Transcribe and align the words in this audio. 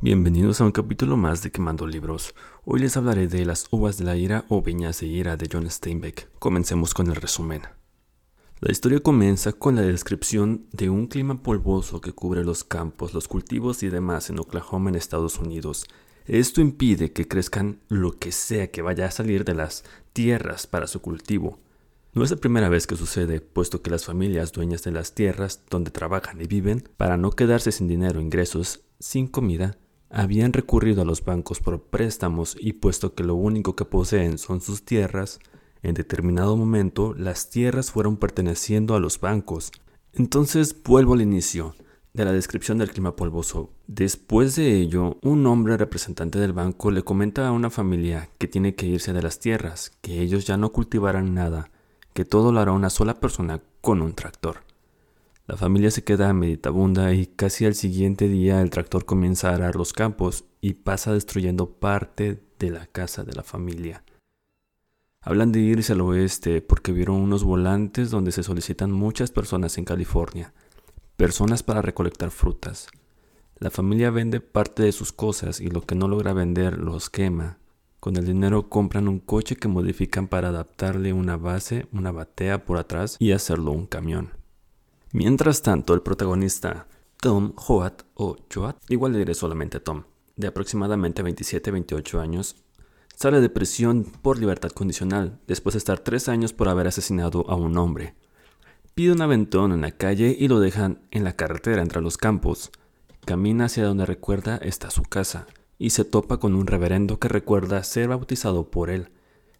Bienvenidos 0.00 0.60
a 0.60 0.64
un 0.64 0.70
capítulo 0.70 1.16
más 1.16 1.42
de 1.42 1.50
Quemando 1.50 1.84
Libros. 1.84 2.32
Hoy 2.64 2.78
les 2.78 2.96
hablaré 2.96 3.26
de 3.26 3.44
Las 3.44 3.66
Uvas 3.72 3.98
de 3.98 4.04
la 4.04 4.14
Ira 4.16 4.44
o 4.48 4.62
Viñas 4.62 5.00
de 5.00 5.08
Ira 5.08 5.36
de 5.36 5.48
John 5.52 5.68
Steinbeck. 5.68 6.28
Comencemos 6.38 6.94
con 6.94 7.08
el 7.08 7.16
resumen. 7.16 7.62
La 8.60 8.70
historia 8.70 9.00
comienza 9.00 9.52
con 9.52 9.74
la 9.74 9.82
descripción 9.82 10.66
de 10.70 10.88
un 10.88 11.08
clima 11.08 11.42
polvoso 11.42 12.00
que 12.00 12.12
cubre 12.12 12.44
los 12.44 12.62
campos, 12.62 13.12
los 13.12 13.26
cultivos 13.26 13.82
y 13.82 13.88
demás 13.88 14.30
en 14.30 14.38
Oklahoma 14.38 14.88
en 14.88 14.94
Estados 14.94 15.40
Unidos. 15.40 15.84
Esto 16.26 16.60
impide 16.60 17.12
que 17.12 17.26
crezcan 17.26 17.80
lo 17.88 18.12
que 18.12 18.30
sea 18.30 18.70
que 18.70 18.82
vaya 18.82 19.06
a 19.06 19.10
salir 19.10 19.44
de 19.44 19.56
las 19.56 19.82
tierras 20.12 20.68
para 20.68 20.86
su 20.86 21.00
cultivo. 21.00 21.58
No 22.14 22.22
es 22.22 22.30
la 22.30 22.36
primera 22.36 22.68
vez 22.68 22.86
que 22.86 22.94
sucede, 22.94 23.40
puesto 23.40 23.82
que 23.82 23.90
las 23.90 24.04
familias 24.04 24.52
dueñas 24.52 24.84
de 24.84 24.92
las 24.92 25.16
tierras 25.16 25.62
donde 25.68 25.90
trabajan 25.90 26.40
y 26.40 26.46
viven, 26.46 26.88
para 26.96 27.16
no 27.16 27.32
quedarse 27.32 27.72
sin 27.72 27.88
dinero, 27.88 28.20
ingresos, 28.20 28.84
sin 29.00 29.26
comida, 29.26 29.76
habían 30.10 30.52
recurrido 30.52 31.02
a 31.02 31.04
los 31.04 31.24
bancos 31.24 31.60
por 31.60 31.82
préstamos 31.82 32.56
y 32.58 32.74
puesto 32.74 33.14
que 33.14 33.24
lo 33.24 33.34
único 33.34 33.76
que 33.76 33.84
poseen 33.84 34.38
son 34.38 34.60
sus 34.60 34.84
tierras, 34.84 35.38
en 35.82 35.94
determinado 35.94 36.56
momento 36.56 37.14
las 37.14 37.50
tierras 37.50 37.90
fueron 37.90 38.16
perteneciendo 38.16 38.94
a 38.94 39.00
los 39.00 39.20
bancos. 39.20 39.72
Entonces 40.12 40.74
vuelvo 40.82 41.14
al 41.14 41.22
inicio 41.22 41.74
de 42.14 42.24
la 42.24 42.32
descripción 42.32 42.78
del 42.78 42.90
clima 42.90 43.14
polvoso. 43.14 43.70
Después 43.86 44.56
de 44.56 44.76
ello, 44.80 45.18
un 45.22 45.46
hombre 45.46 45.76
representante 45.76 46.38
del 46.38 46.52
banco 46.52 46.90
le 46.90 47.02
comenta 47.02 47.46
a 47.46 47.52
una 47.52 47.70
familia 47.70 48.28
que 48.38 48.48
tiene 48.48 48.74
que 48.74 48.86
irse 48.86 49.12
de 49.12 49.22
las 49.22 49.38
tierras, 49.38 49.92
que 50.00 50.20
ellos 50.20 50.46
ya 50.46 50.56
no 50.56 50.72
cultivarán 50.72 51.34
nada, 51.34 51.70
que 52.14 52.24
todo 52.24 52.50
lo 52.50 52.60
hará 52.60 52.72
una 52.72 52.90
sola 52.90 53.20
persona 53.20 53.62
con 53.80 54.02
un 54.02 54.14
tractor. 54.14 54.67
La 55.48 55.56
familia 55.56 55.90
se 55.90 56.04
queda 56.04 56.34
meditabunda 56.34 57.14
y 57.14 57.24
casi 57.24 57.64
al 57.64 57.74
siguiente 57.74 58.28
día 58.28 58.60
el 58.60 58.68
tractor 58.68 59.06
comienza 59.06 59.48
a 59.48 59.54
arar 59.54 59.76
los 59.76 59.94
campos 59.94 60.44
y 60.60 60.74
pasa 60.74 61.14
destruyendo 61.14 61.70
parte 61.70 62.42
de 62.58 62.70
la 62.70 62.86
casa 62.86 63.24
de 63.24 63.32
la 63.32 63.42
familia. 63.42 64.04
Hablan 65.22 65.50
de 65.50 65.60
irse 65.60 65.94
al 65.94 66.02
oeste 66.02 66.60
porque 66.60 66.92
vieron 66.92 67.16
unos 67.16 67.44
volantes 67.44 68.10
donde 68.10 68.30
se 68.30 68.42
solicitan 68.42 68.92
muchas 68.92 69.30
personas 69.30 69.78
en 69.78 69.86
California, 69.86 70.52
personas 71.16 71.62
para 71.62 71.80
recolectar 71.80 72.30
frutas. 72.30 72.88
La 73.56 73.70
familia 73.70 74.10
vende 74.10 74.40
parte 74.40 74.82
de 74.82 74.92
sus 74.92 75.12
cosas 75.12 75.62
y 75.62 75.70
lo 75.70 75.80
que 75.80 75.94
no 75.94 76.08
logra 76.08 76.34
vender 76.34 76.76
los 76.76 77.08
quema. 77.08 77.56
Con 78.00 78.16
el 78.16 78.26
dinero 78.26 78.68
compran 78.68 79.08
un 79.08 79.18
coche 79.18 79.56
que 79.56 79.66
modifican 79.66 80.28
para 80.28 80.48
adaptarle 80.48 81.14
una 81.14 81.38
base, 81.38 81.86
una 81.90 82.12
batea 82.12 82.66
por 82.66 82.76
atrás 82.76 83.16
y 83.18 83.32
hacerlo 83.32 83.72
un 83.72 83.86
camión. 83.86 84.37
Mientras 85.12 85.62
tanto, 85.62 85.94
el 85.94 86.02
protagonista, 86.02 86.86
Tom 87.20 87.54
Hoat 87.56 88.02
o 88.14 88.36
Joat, 88.52 88.76
igual 88.88 89.12
le 89.12 89.18
diré 89.18 89.34
solamente 89.34 89.80
Tom, 89.80 90.04
de 90.36 90.48
aproximadamente 90.48 91.24
27-28 91.24 92.20
años, 92.20 92.56
sale 93.16 93.40
de 93.40 93.48
prisión 93.48 94.04
por 94.04 94.38
libertad 94.38 94.70
condicional 94.70 95.40
después 95.46 95.72
de 95.72 95.78
estar 95.78 95.98
tres 95.98 96.28
años 96.28 96.52
por 96.52 96.68
haber 96.68 96.86
asesinado 96.86 97.48
a 97.48 97.56
un 97.56 97.78
hombre. 97.78 98.14
Pide 98.94 99.12
un 99.12 99.22
aventón 99.22 99.72
en 99.72 99.80
la 99.80 99.92
calle 99.92 100.36
y 100.38 100.46
lo 100.46 100.60
dejan 100.60 101.00
en 101.10 101.24
la 101.24 101.34
carretera 101.34 101.80
entre 101.80 102.02
los 102.02 102.18
campos. 102.18 102.70
Camina 103.24 103.64
hacia 103.64 103.86
donde 103.86 104.04
recuerda 104.04 104.58
está 104.58 104.90
su 104.90 105.02
casa 105.04 105.46
y 105.78 105.90
se 105.90 106.04
topa 106.04 106.38
con 106.38 106.54
un 106.54 106.66
reverendo 106.66 107.18
que 107.18 107.28
recuerda 107.28 107.82
ser 107.82 108.08
bautizado 108.08 108.70
por 108.70 108.90
él, 108.90 109.08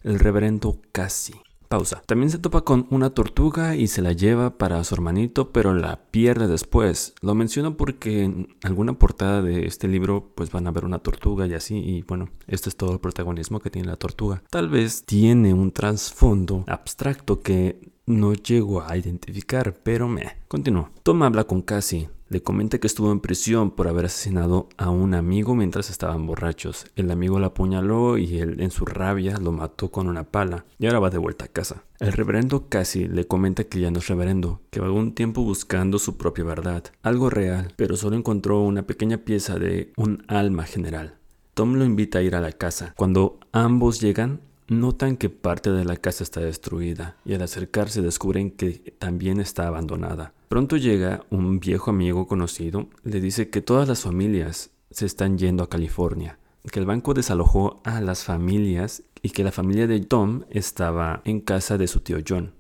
el 0.03 0.19
reverendo 0.19 0.79
Cassie. 0.93 1.41
Pausa. 1.69 2.03
También 2.07 2.31
se 2.31 2.39
topa 2.39 2.63
con 2.63 2.87
una 2.91 3.11
tortuga 3.11 3.77
y 3.77 3.87
se 3.89 4.03
la 4.03 4.13
lleva 4.13 4.57
para 4.57 4.83
su 4.85 4.95
hermanito, 4.95 5.53
pero 5.53 5.75
la 5.75 6.01
pierde 6.11 6.49
después. 6.49 7.15
Lo 7.21 7.35
menciono 7.35 7.77
porque 7.77 8.25
en 8.25 8.57
alguna 8.63 8.95
portada 8.95 9.43
de 9.43 9.67
este 9.67 9.89
libro 9.89 10.33
pues 10.35 10.51
van 10.51 10.67
a 10.67 10.71
ver 10.71 10.85
una 10.85 10.99
tortuga 10.99 11.47
y 11.47 11.55
así, 11.55 11.77
y 11.77 12.03
bueno, 12.03 12.31
este 12.47 12.69
es 12.69 12.77
todo 12.77 12.93
el 12.93 13.01
protagonismo 13.01 13.61
que 13.61 13.71
tiene 13.71 13.89
la 13.89 13.97
tortuga. 13.97 14.43
Tal 14.51 14.69
vez 14.69 15.05
tiene 15.05 15.55
un 15.55 15.73
trasfondo 15.73 16.65
abstracto 16.67 17.41
que 17.41 17.98
no 18.09 18.35
llego 18.35 18.83
a 18.83 18.97
identificar, 18.97 19.75
pero 19.83 20.09
me. 20.09 20.39
Continúo. 20.49 20.91
Tom 21.03 21.23
habla 21.23 21.45
con 21.45 21.63
Cassie, 21.63 22.09
le 22.31 22.43
comenta 22.43 22.79
que 22.79 22.87
estuvo 22.87 23.11
en 23.11 23.21
prisión 23.21 23.71
por 23.71 23.89
haber 23.89 24.05
asesinado 24.05 24.69
a 24.77 24.91
un 24.91 25.15
amigo 25.15 25.55
mientras 25.55 25.89
estaban 25.89 26.27
borrachos. 26.27 26.87
El 26.95 27.11
amigo 27.11 27.39
la 27.39 27.49
apuñaló 27.49 28.19
y 28.19 28.39
él 28.39 28.61
en 28.61 28.71
su 28.71 28.85
rabia 28.85 29.39
lo 29.39 29.51
mató 29.51 29.91
con 29.91 30.09
una 30.09 30.25
pala 30.25 30.67
y 30.79 30.87
ahora 30.87 30.99
va 30.99 31.11
de 31.11 31.17
vuelta 31.17 31.47
a 31.47 31.49
casa. 31.49 31.85
El 32.01 32.13
reverendo 32.13 32.69
casi 32.69 33.09
le 33.09 33.27
comenta 33.27 33.65
que 33.65 33.81
ya 33.81 33.91
no 33.91 33.99
es 33.99 34.09
reverendo, 34.09 34.61
que 34.71 34.81
va 34.81 34.93
un 34.93 35.15
tiempo 35.15 35.43
buscando 35.43 35.99
su 35.99 36.19
propia 36.19 36.45
verdad, 36.45 36.85
algo 37.03 37.31
real, 37.31 37.73
pero 37.77 37.97
solo 37.97 38.17
encontró 38.17 38.61
una 38.61 38.87
pequeña 38.87 39.19
pieza 39.19 39.59
de 39.59 39.93
un 39.97 40.23
alma 40.29 40.65
general. 40.65 41.15
Tom 41.55 41.75
lo 41.75 41.85
invita 41.85 42.19
a 42.19 42.23
ir 42.23 42.37
a 42.37 42.41
la 42.41 42.53
casa. 42.53 42.93
Cuando 42.97 43.41
ambos 43.53 44.01
llegan, 44.01 44.43
Notan 44.69 45.17
que 45.17 45.31
parte 45.31 45.71
de 45.71 45.87
la 45.87 45.97
casa 45.97 46.23
está 46.23 46.41
destruida 46.41 47.17
y 47.25 47.33
al 47.33 47.41
acercarse 47.41 48.03
descubren 48.03 48.51
que 48.51 48.95
también 48.99 49.41
está 49.41 49.67
abandonada. 49.67 50.35
Pronto 50.51 50.77
llega 50.77 51.25
un 51.31 51.59
viejo 51.59 51.91
amigo 51.91 52.27
conocido, 52.27 52.89
le 53.03 53.23
dice 53.23 53.49
que 53.49 53.63
todas 53.63 53.89
las 53.89 54.03
familias 54.03 54.71
se 54.91 55.07
están 55.07 55.39
yendo 55.39 55.65
a 55.65 55.71
California, 55.71 56.39
que 56.71 56.81
el 56.81 56.85
banco 56.85 57.15
desalojó 57.15 57.81
a 57.85 58.03
las 58.03 58.25
familias 58.25 59.03
y 59.23 59.31
que 59.31 59.43
la 59.43 59.53
familia 59.53 59.87
de 59.87 60.01
Tom 60.01 60.43
estaba 60.51 61.23
en 61.25 61.41
casa 61.41 61.79
de 61.79 61.87
su 61.87 62.01
tío 62.01 62.19
John. 62.27 62.53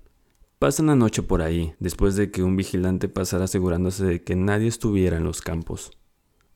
Pasan 0.59 0.87
la 0.87 0.97
noche 0.97 1.23
por 1.23 1.43
ahí, 1.43 1.75
después 1.79 2.17
de 2.17 2.31
que 2.31 2.43
un 2.43 2.57
vigilante 2.57 3.11
pasara 3.11 3.45
asegurándose 3.45 4.07
de 4.07 4.23
que 4.25 4.35
nadie 4.35 4.69
estuviera 4.69 5.19
en 5.19 5.25
los 5.25 5.43
campos. 5.43 5.91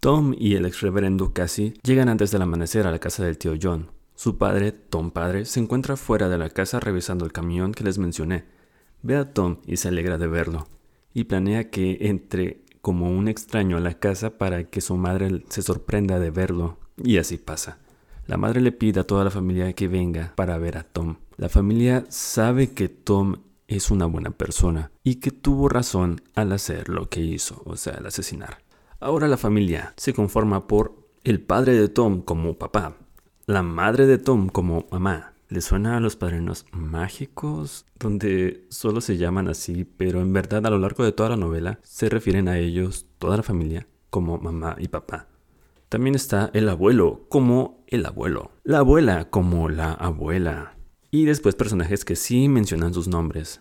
Tom 0.01 0.35
y 0.37 0.55
el 0.55 0.65
ex 0.65 0.81
reverendo 0.81 1.35
Cassie 1.35 1.75
llegan 1.83 2.09
antes 2.09 2.31
del 2.31 2.41
amanecer 2.41 2.87
a 2.87 2.91
la 2.91 2.99
casa 2.99 3.23
del 3.23 3.37
tío 3.37 3.55
John, 3.61 3.91
su 4.15 4.39
padre, 4.39 4.73
Tom 4.73 5.11
padre, 5.11 5.45
se 5.45 5.61
encuentra 5.61 5.97
fuera 5.97 6.29
de 6.29 6.39
la 6.39 6.51
casa 6.51 6.81
revisando 6.81 7.25
el 7.25 7.33
camión 7.33 7.73
que 7.73 7.85
les 7.85 7.99
mencioné. 7.99 8.45
Ve 9.03 9.17
a 9.17 9.33
Tom 9.33 9.59
y 9.67 9.79
se 9.79 9.89
alegra 9.89 10.19
de 10.19 10.29
verlo, 10.29 10.69
y 11.13 11.25
planea 11.25 11.71
que 11.71 11.99
entre 12.03 12.63
como 12.81 13.11
un 13.11 13.29
extraño 13.29 13.77
a 13.77 13.81
la 13.81 13.95
casa 13.95 14.39
para 14.39 14.65
que 14.65 14.81
su 14.81 14.97
madre 14.97 15.45
se 15.49 15.63
sorprenda 15.63 16.19
de 16.19 16.31
verlo, 16.31 16.79
y 16.97 17.19
así 17.19 17.37
pasa. 17.37 17.79
La 18.27 18.37
madre 18.37 18.61
le 18.61 18.73
pide 18.73 19.01
a 19.01 19.07
toda 19.07 19.25
la 19.25 19.31
familia 19.31 19.73
que 19.73 19.89
venga 19.89 20.33
para 20.37 20.59
ver 20.59 20.77
a 20.77 20.85
Tom. 20.85 21.17
La 21.37 21.49
familia 21.49 22.05
sabe 22.09 22.71
que 22.71 22.89
Tom 22.89 23.37
es 23.67 23.91
una 23.91 24.07
buena 24.07 24.31
persona 24.31 24.93
y 25.03 25.17
que 25.17 25.31
tuvo 25.31 25.69
razón 25.69 26.23
al 26.35 26.53
hacer 26.53 26.89
lo 26.89 27.09
que 27.09 27.21
hizo, 27.21 27.63
o 27.65 27.77
sea, 27.77 27.95
al 27.95 28.07
asesinar. 28.07 28.59
Ahora 29.01 29.27
la 29.27 29.37
familia 29.37 29.95
se 29.97 30.13
conforma 30.15 30.69
por 30.69 30.95
el 31.25 31.41
padre 31.41 31.75
de 31.75 31.89
Tom 31.89 32.23
como 32.23 32.59
papá, 32.59 32.97
la 33.47 33.63
madre 33.63 34.07
de 34.07 34.19
Tom 34.19 34.49
como 34.49 34.87
mamá. 34.91 35.35
¿Le 35.49 35.61
suena 35.61 35.97
a 35.97 36.01
los 36.01 36.17
padrinos 36.17 36.65
mágicos? 36.73 37.85
Donde 37.99 38.67
solo 38.71 39.01
se 39.01 39.17
llaman 39.17 39.49
así, 39.49 39.85
pero 39.85 40.21
en 40.21 40.33
verdad 40.33 40.65
a 40.67 40.71
lo 40.71 40.79
largo 40.79 41.05
de 41.05 41.13
toda 41.13 41.31
la 41.31 41.37
novela 41.37 41.79
se 41.83 42.09
refieren 42.09 42.49
a 42.49 42.59
ellos, 42.59 43.07
toda 43.19 43.37
la 43.37 43.43
familia, 43.43 43.87
como 44.11 44.39
mamá 44.39 44.77
y 44.79 44.89
papá. 44.89 45.29
También 45.89 46.15
está 46.15 46.51
el 46.55 46.69
abuelo 46.69 47.27
como 47.29 47.85
el 47.89 48.07
abuelo, 48.07 48.53
la 48.65 48.79
abuela 48.79 49.29
como 49.29 49.69
la 49.69 49.93
abuela. 49.93 50.77
Y 51.11 51.27
después 51.27 51.55
personajes 51.55 52.07
que 52.07 52.17
sí 52.17 52.49
mencionan 52.49 52.95
sus 52.95 53.09
nombres. 53.09 53.61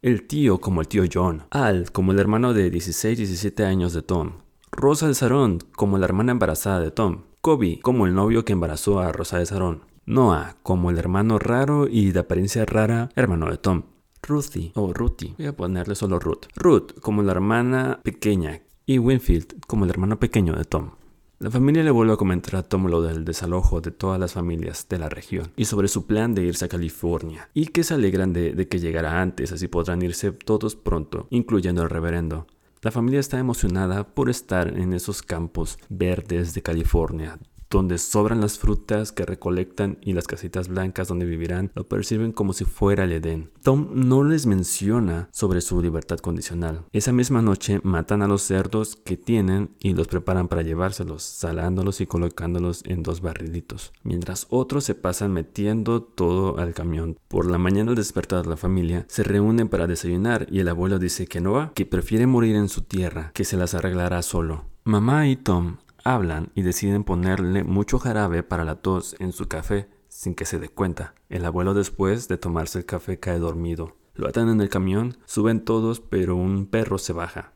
El 0.00 0.26
tío 0.26 0.58
como 0.58 0.80
el 0.80 0.88
tío 0.88 1.04
John, 1.12 1.42
Al 1.50 1.92
como 1.92 2.12
el 2.12 2.20
hermano 2.20 2.54
de 2.54 2.72
16-17 2.72 3.64
años 3.64 3.92
de 3.92 4.00
Tom, 4.00 4.38
Rosa 4.70 5.08
de 5.08 5.14
Sarón 5.14 5.58
como 5.76 5.98
la 5.98 6.06
hermana 6.06 6.32
embarazada 6.32 6.80
de 6.80 6.90
Tom, 6.90 7.24
Kobe 7.40 7.78
como 7.80 8.06
el 8.06 8.14
novio 8.14 8.44
que 8.44 8.52
embarazó 8.52 8.98
a 8.98 9.12
Rosa 9.12 9.38
de 9.38 9.46
Sarón. 9.46 9.82
Noah 10.06 10.56
como 10.62 10.90
el 10.90 10.98
hermano 10.98 11.38
raro 11.38 11.86
y 11.88 12.10
de 12.10 12.20
apariencia 12.20 12.64
rara 12.64 13.10
hermano 13.14 13.48
de 13.50 13.58
Tom. 13.58 13.82
Ruthie 14.22 14.72
o 14.74 14.92
Ruthie, 14.92 15.34
voy 15.38 15.46
a 15.46 15.56
ponerle 15.56 15.94
solo 15.94 16.18
Ruth. 16.18 16.46
Ruth 16.56 16.98
como 17.00 17.22
la 17.22 17.32
hermana 17.32 18.00
pequeña 18.02 18.62
y 18.84 18.98
Winfield 18.98 19.64
como 19.66 19.84
el 19.84 19.90
hermano 19.90 20.18
pequeño 20.18 20.54
de 20.54 20.64
Tom. 20.64 20.90
La 21.38 21.52
familia 21.52 21.84
le 21.84 21.92
vuelve 21.92 22.14
a 22.14 22.16
comentar 22.16 22.56
a 22.56 22.64
Tom 22.64 22.88
lo 22.88 23.00
del 23.02 23.24
desalojo 23.24 23.80
de 23.80 23.92
todas 23.92 24.18
las 24.18 24.32
familias 24.32 24.88
de 24.88 24.98
la 24.98 25.08
región 25.08 25.52
y 25.56 25.66
sobre 25.66 25.86
su 25.86 26.06
plan 26.06 26.34
de 26.34 26.42
irse 26.42 26.64
a 26.64 26.68
California 26.68 27.48
y 27.54 27.66
que 27.66 27.84
se 27.84 27.94
alegran 27.94 28.32
de, 28.32 28.54
de 28.54 28.66
que 28.66 28.80
llegara 28.80 29.22
antes, 29.22 29.52
así 29.52 29.68
podrán 29.68 30.02
irse 30.02 30.32
todos 30.32 30.74
pronto, 30.74 31.28
incluyendo 31.30 31.82
al 31.82 31.90
reverendo. 31.90 32.48
La 32.88 32.92
familia 32.92 33.20
está 33.20 33.38
emocionada 33.38 34.02
por 34.02 34.30
estar 34.30 34.66
en 34.78 34.94
esos 34.94 35.20
campos 35.20 35.78
verdes 35.90 36.54
de 36.54 36.62
California, 36.62 37.38
donde 37.70 37.98
sobran 37.98 38.40
las 38.40 38.58
frutas 38.58 39.12
que 39.12 39.26
recolectan 39.26 39.98
y 40.00 40.12
las 40.12 40.26
casitas 40.26 40.68
blancas 40.68 41.08
donde 41.08 41.26
vivirán 41.26 41.70
lo 41.74 41.88
perciben 41.88 42.32
como 42.32 42.52
si 42.52 42.64
fuera 42.64 43.04
el 43.04 43.12
Edén. 43.12 43.50
Tom 43.62 43.88
no 43.94 44.24
les 44.24 44.46
menciona 44.46 45.28
sobre 45.32 45.60
su 45.60 45.80
libertad 45.82 46.18
condicional. 46.18 46.84
Esa 46.92 47.12
misma 47.12 47.42
noche 47.42 47.80
matan 47.82 48.22
a 48.22 48.28
los 48.28 48.42
cerdos 48.42 48.96
que 48.96 49.16
tienen 49.16 49.70
y 49.80 49.94
los 49.94 50.08
preparan 50.08 50.48
para 50.48 50.62
llevárselos, 50.62 51.22
salándolos 51.22 52.00
y 52.00 52.06
colocándolos 52.06 52.82
en 52.86 53.02
dos 53.02 53.20
barrilitos, 53.20 53.92
mientras 54.02 54.46
otros 54.50 54.84
se 54.84 54.94
pasan 54.94 55.32
metiendo 55.32 56.02
todo 56.02 56.58
al 56.58 56.74
camión. 56.74 57.18
Por 57.28 57.50
la 57.50 57.58
mañana 57.58 57.90
al 57.90 57.96
despertar 57.96 58.46
la 58.46 58.56
familia 58.56 59.06
se 59.08 59.22
reúnen 59.22 59.68
para 59.68 59.86
desayunar 59.86 60.46
y 60.50 60.60
el 60.60 60.68
abuelo 60.68 60.98
dice 60.98 61.26
que 61.26 61.40
no 61.40 61.52
va, 61.52 61.72
que 61.74 61.86
prefiere 61.86 62.26
morir 62.26 62.56
en 62.56 62.68
su 62.68 62.82
tierra, 62.82 63.30
que 63.34 63.44
se 63.44 63.56
las 63.56 63.74
arreglará 63.74 64.22
solo. 64.22 64.64
Mamá 64.84 65.28
y 65.28 65.36
Tom 65.36 65.76
hablan 66.14 66.50
y 66.54 66.62
deciden 66.62 67.04
ponerle 67.04 67.64
mucho 67.64 67.98
jarabe 67.98 68.42
para 68.42 68.64
la 68.64 68.76
tos 68.76 69.16
en 69.18 69.32
su 69.32 69.48
café 69.48 69.88
sin 70.08 70.34
que 70.34 70.44
se 70.44 70.58
dé 70.58 70.68
cuenta. 70.68 71.14
El 71.28 71.44
abuelo 71.44 71.74
después 71.74 72.28
de 72.28 72.38
tomarse 72.38 72.78
el 72.78 72.86
café 72.86 73.18
cae 73.18 73.38
dormido. 73.38 73.96
Lo 74.14 74.28
atan 74.28 74.48
en 74.48 74.60
el 74.60 74.68
camión, 74.68 75.18
suben 75.26 75.64
todos, 75.64 76.00
pero 76.00 76.34
un 76.34 76.66
perro 76.66 76.98
se 76.98 77.12
baja. 77.12 77.52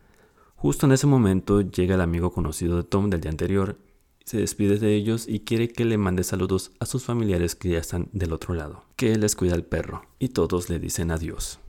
Justo 0.55 0.85
en 0.85 0.93
ese 0.93 1.07
momento 1.07 1.61
llega 1.61 1.95
el 1.95 2.01
amigo 2.01 2.31
conocido 2.31 2.77
de 2.77 2.83
Tom 2.83 3.09
del 3.09 3.19
día 3.19 3.31
anterior, 3.31 3.77
se 4.23 4.37
despide 4.37 4.79
de 4.79 4.95
ellos 4.95 5.27
y 5.27 5.41
quiere 5.41 5.67
que 5.67 5.83
le 5.83 5.97
mande 5.97 6.23
saludos 6.23 6.71
a 6.79 6.85
sus 6.85 7.03
familiares 7.03 7.55
que 7.55 7.69
ya 7.69 7.79
están 7.79 8.07
del 8.13 8.31
otro 8.31 8.53
lado, 8.53 8.85
que 8.95 9.17
les 9.17 9.35
cuida 9.35 9.55
el 9.55 9.65
perro, 9.65 10.03
y 10.17 10.29
todos 10.29 10.69
le 10.69 10.79
dicen 10.79 11.11
adiós. 11.11 11.59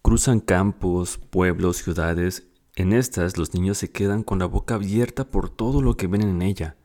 Cruzan 0.00 0.40
campos, 0.40 1.18
pueblos, 1.18 1.78
ciudades. 1.78 2.46
En 2.74 2.92
estas 2.92 3.36
los 3.38 3.54
niños 3.54 3.78
se 3.78 3.90
quedan 3.90 4.22
con 4.22 4.38
la 4.38 4.46
boca 4.46 4.76
abierta 4.76 5.24
por 5.24 5.50
todo 5.50 5.82
lo 5.82 5.96
que 5.96 6.06
ven 6.06 6.22
en 6.22 6.42
ella. 6.42 6.76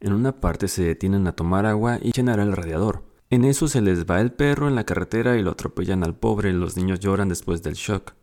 En 0.00 0.12
una 0.12 0.40
parte 0.40 0.68
se 0.68 0.82
detienen 0.82 1.26
a 1.26 1.32
tomar 1.32 1.66
agua 1.66 1.98
y 2.00 2.12
llenar 2.12 2.40
el 2.40 2.52
radiador. 2.52 3.04
En 3.30 3.44
eso 3.44 3.68
se 3.68 3.80
les 3.80 4.06
va 4.06 4.20
el 4.20 4.32
perro 4.32 4.68
en 4.68 4.74
la 4.74 4.84
carretera 4.84 5.36
y 5.36 5.42
lo 5.42 5.50
atropellan 5.50 6.04
al 6.04 6.14
pobre, 6.14 6.52
los 6.52 6.76
niños 6.76 7.00
lloran 7.00 7.28
después 7.28 7.62
del 7.62 7.74
shock 7.74 8.14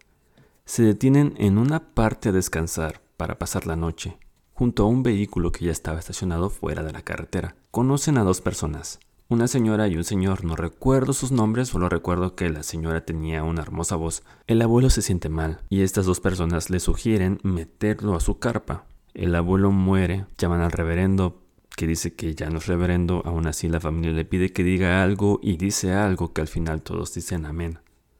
se 0.68 0.84
detienen 0.84 1.34
en 1.38 1.58
una 1.58 1.94
parte 1.94 2.30
a 2.30 2.32
descansar 2.34 3.02
para 3.16 3.40
pasar 3.40 3.66
la 3.66 3.78
noche, 3.78 4.18
junto 4.54 4.84
a 4.84 4.88
un 4.88 5.02
vehículo 5.02 5.54
que 5.54 5.64
ya 5.64 5.72
estaba 5.72 5.98
estacionado 5.98 6.50
fuera 6.50 6.84
de 6.84 6.92
la 6.92 7.04
carretera. 7.04 7.56
Conocen 7.72 8.18
a 8.18 8.24
dos 8.26 8.42
personas, 8.42 9.00
una 9.30 9.48
señora 9.48 9.88
y 9.88 9.98
un 9.98 10.04
señor, 10.04 10.46
no 10.46 10.56
recuerdo 10.56 11.14
sus 11.14 11.32
nombres, 11.32 11.70
solo 11.70 11.90
recuerdo 11.90 12.36
que 12.36 12.50
la 12.50 12.64
señora 12.64 13.06
tenía 13.06 13.44
una 13.44 13.62
hermosa 13.62 13.96
voz. 13.96 14.24
El 14.48 14.62
abuelo 14.62 14.90
se 14.90 15.02
siente 15.02 15.30
mal 15.30 15.60
y 15.70 15.82
estas 15.82 16.06
dos 16.06 16.20
personas 16.20 16.70
le 16.70 16.80
sugieren 16.80 17.40
meterlo 17.44 18.16
a 18.16 18.22
su 18.22 18.40
carpa. 18.40 18.86
El 19.14 19.36
abuelo 19.36 19.72
muere, 19.72 20.26
llaman 20.38 20.62
al 20.62 20.72
reverendo 20.72 21.42
que 21.78 21.86
dice 21.86 22.16
que 22.16 22.34
ya 22.34 22.50
no 22.50 22.58
es 22.58 22.66
reverendo, 22.66 23.22
aún 23.24 23.46
así 23.46 23.70
la 23.70 23.80
familia 23.80 24.12
le 24.12 24.26
pide 24.26 24.52
que 24.52 24.64
diga 24.64 25.04
algo 25.04 25.40
y 25.44 25.58
dice 25.58 25.94
algo 25.94 26.34
que 26.34 26.42
al 26.42 26.48
final 26.48 26.82
todos 26.82 27.14
dicen 27.14 27.46
amén. 27.46 27.80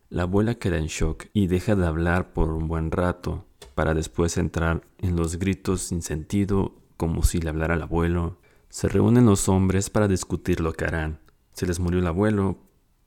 La 0.10 0.24
abuela 0.24 0.56
queda 0.56 0.78
en 0.78 0.86
shock 0.86 1.26
y 1.34 1.48
deja 1.48 1.76
de 1.76 1.88
hablar 1.88 2.34
por 2.34 2.52
un 2.52 2.68
buen 2.68 2.92
rato, 2.92 3.46
para 3.74 3.96
después 3.96 4.38
entrar 4.38 4.84
en 5.00 5.16
los 5.16 5.40
gritos 5.40 5.82
sin 5.82 6.04
sentido, 6.04 6.76
como 6.98 7.24
si 7.24 7.40
le 7.40 7.50
hablara 7.50 7.74
al 7.74 7.82
abuelo. 7.82 8.38
Se 8.70 8.88
reúnen 8.88 9.26
los 9.26 9.50
hombres 9.50 9.90
para 9.90 10.08
discutir 10.08 10.60
lo 10.60 10.74
que 10.74 10.86
harán. 10.86 11.20
Se 11.54 11.66
les 11.66 11.80
murió 11.80 12.00
el 12.00 12.08
abuelo, 12.08 12.60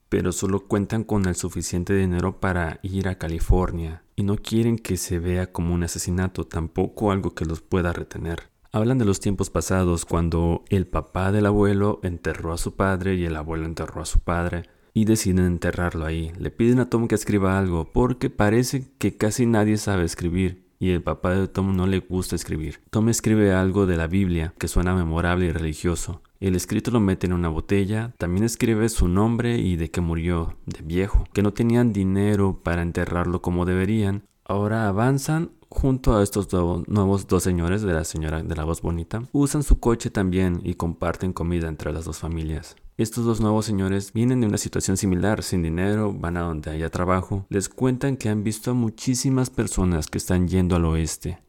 pero 0.09 0.31
solo 0.31 0.67
cuentan 0.67 1.03
con 1.03 1.25
el 1.25 1.35
suficiente 1.35 1.93
dinero 1.95 2.39
para 2.39 2.79
ir 2.83 3.07
a 3.07 3.17
California, 3.17 4.03
y 4.15 4.23
no 4.23 4.35
quieren 4.35 4.77
que 4.77 4.97
se 4.97 5.19
vea 5.19 5.51
como 5.51 5.73
un 5.73 5.83
asesinato, 5.83 6.45
tampoco 6.45 7.11
algo 7.11 7.33
que 7.33 7.45
los 7.45 7.61
pueda 7.61 7.93
retener. 7.93 8.49
Hablan 8.73 8.97
de 8.97 9.05
los 9.05 9.19
tiempos 9.19 9.49
pasados, 9.49 10.05
cuando 10.05 10.65
el 10.69 10.87
papá 10.87 11.31
del 11.31 11.45
abuelo 11.45 11.99
enterró 12.03 12.53
a 12.53 12.57
su 12.57 12.75
padre 12.75 13.15
y 13.15 13.25
el 13.25 13.35
abuelo 13.35 13.65
enterró 13.65 14.01
a 14.01 14.05
su 14.05 14.19
padre, 14.19 14.63
y 14.93 15.05
deciden 15.05 15.45
enterrarlo 15.45 16.05
ahí. 16.05 16.33
Le 16.37 16.51
piden 16.51 16.79
a 16.79 16.89
Tom 16.89 17.07
que 17.07 17.15
escriba 17.15 17.57
algo 17.57 17.91
porque 17.93 18.29
parece 18.29 18.91
que 18.97 19.15
casi 19.15 19.45
nadie 19.45 19.77
sabe 19.77 20.03
escribir 20.03 20.70
y 20.81 20.89
el 20.89 21.03
papá 21.03 21.35
de 21.35 21.47
Tom 21.47 21.75
no 21.75 21.85
le 21.85 21.99
gusta 21.99 22.35
escribir. 22.35 22.79
Tom 22.89 23.07
escribe 23.07 23.53
algo 23.53 23.85
de 23.85 23.95
la 23.97 24.07
Biblia 24.07 24.55
que 24.57 24.67
suena 24.67 24.95
memorable 24.95 25.45
y 25.45 25.51
religioso. 25.51 26.23
El 26.39 26.55
escrito 26.55 26.89
lo 26.89 26.99
mete 26.99 27.27
en 27.27 27.33
una 27.33 27.49
botella, 27.49 28.15
también 28.17 28.43
escribe 28.43 28.89
su 28.89 29.07
nombre 29.07 29.59
y 29.59 29.75
de 29.75 29.91
que 29.91 30.01
murió, 30.01 30.57
de 30.65 30.81
viejo, 30.81 31.25
que 31.33 31.43
no 31.43 31.53
tenían 31.53 31.93
dinero 31.93 32.61
para 32.63 32.81
enterrarlo 32.81 33.43
como 33.43 33.65
deberían. 33.65 34.23
Ahora 34.43 34.87
avanzan 34.87 35.51
junto 35.69 36.17
a 36.17 36.23
estos 36.23 36.51
nuevos 36.87 37.27
dos 37.27 37.43
señores 37.43 37.83
de 37.83 37.93
la 37.93 38.03
señora 38.03 38.41
de 38.41 38.55
la 38.55 38.63
voz 38.63 38.81
bonita. 38.81 39.21
Usan 39.33 39.61
su 39.61 39.79
coche 39.79 40.09
también 40.09 40.61
y 40.63 40.73
comparten 40.73 41.31
comida 41.31 41.67
entre 41.67 41.93
las 41.93 42.05
dos 42.05 42.17
familias. 42.17 42.75
Estos 42.97 43.23
dos 43.25 43.39
nuevos 43.39 43.65
señores 43.65 44.11
vienen 44.11 44.41
de 44.41 44.47
una 44.47 44.57
situación 44.57 44.97
similar, 44.97 45.43
sin 45.43 45.63
dinero, 45.63 46.13
van 46.13 46.35
a 46.35 46.41
donde 46.41 46.71
haya 46.71 46.89
trabajo. 46.89 47.45
Les 47.49 47.69
cuentan 47.69 48.17
que 48.17 48.27
han 48.29 48.43
visto 48.43 48.71
a 48.71 48.73
muchísimas 48.73 49.49
personas 49.49 50.07
que 50.07 50.17
están 50.17 50.47
yendo 50.47 50.75
al 50.75 50.85
oeste. 50.85 51.39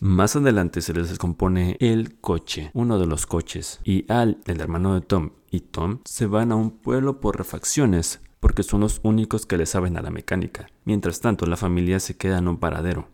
Más 0.00 0.36
adelante 0.36 0.82
se 0.82 0.92
les 0.92 1.08
descompone 1.08 1.76
el 1.80 2.20
coche, 2.20 2.70
uno 2.74 2.98
de 2.98 3.06
los 3.06 3.26
coches, 3.26 3.80
y 3.82 4.10
Al, 4.12 4.38
el 4.46 4.60
hermano 4.60 4.94
de 4.94 5.00
Tom, 5.00 5.30
y 5.50 5.60
Tom 5.60 6.00
se 6.04 6.26
van 6.26 6.52
a 6.52 6.56
un 6.56 6.70
pueblo 6.70 7.20
por 7.20 7.38
refacciones, 7.38 8.20
porque 8.38 8.62
son 8.62 8.80
los 8.80 9.00
únicos 9.02 9.46
que 9.46 9.56
le 9.56 9.66
saben 9.66 9.96
a 9.96 10.02
la 10.02 10.10
mecánica. 10.10 10.68
Mientras 10.84 11.20
tanto, 11.20 11.46
la 11.46 11.56
familia 11.56 11.98
se 11.98 12.16
queda 12.16 12.38
en 12.38 12.48
un 12.48 12.58
paradero. 12.58 13.08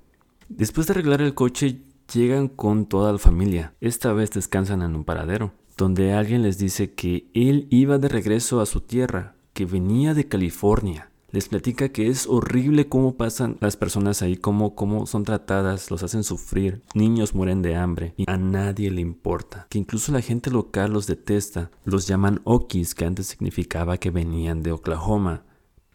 Después 0.49 0.87
de 0.87 0.93
arreglar 0.93 1.23
el 1.23 1.35
coche, 1.35 1.83
llegan 2.13 2.49
con 2.49 2.87
toda 2.87 3.13
la 3.13 3.19
familia. 3.19 3.75
Esta 3.81 4.13
vez 4.13 4.31
descansan 4.33 4.83
en 4.83 4.95
un 4.95 5.05
paradero 5.05 5.53
donde 5.77 6.13
alguien 6.13 6.43
les 6.43 6.59
dice 6.59 6.95
que 6.95 7.29
él 7.35 7.67
iba 7.71 7.99
de 7.99 8.09
regreso 8.09 8.61
a 8.61 8.67
su 8.67 8.81
tierra, 8.81 9.35
que 9.53 9.67
venía 9.67 10.15
de 10.15 10.27
California. 10.27 11.11
Les 11.31 11.49
platica 11.49 11.91
que 11.91 12.09
es 12.09 12.27
horrible 12.27 12.89
cómo 12.89 13.17
pasan 13.17 13.59
las 13.61 13.77
personas 13.77 14.23
ahí, 14.23 14.37
cómo, 14.37 14.75
cómo 14.75 15.07
son 15.07 15.25
tratadas, 15.25 15.91
los 15.91 16.03
hacen 16.03 16.25
sufrir, 16.25 16.83
niños 16.95 17.35
mueren 17.35 17.63
de 17.63 17.77
hambre 17.77 18.15
y 18.17 18.25
a 18.27 18.39
nadie 18.39 18.91
le 18.91 19.03
importa. 19.03 19.67
Que 19.69 19.79
incluso 19.79 20.13
la 20.13 20.23
gente 20.23 20.51
local 20.51 20.93
los 20.93 21.07
detesta, 21.07 21.71
los 21.85 22.07
llaman 22.07 22.41
Okis, 22.45 22.95
que 22.95 23.05
antes 23.05 23.27
significaba 23.27 23.99
que 23.99 24.11
venían 24.11 24.63
de 24.63 24.73
Oklahoma, 24.73 25.45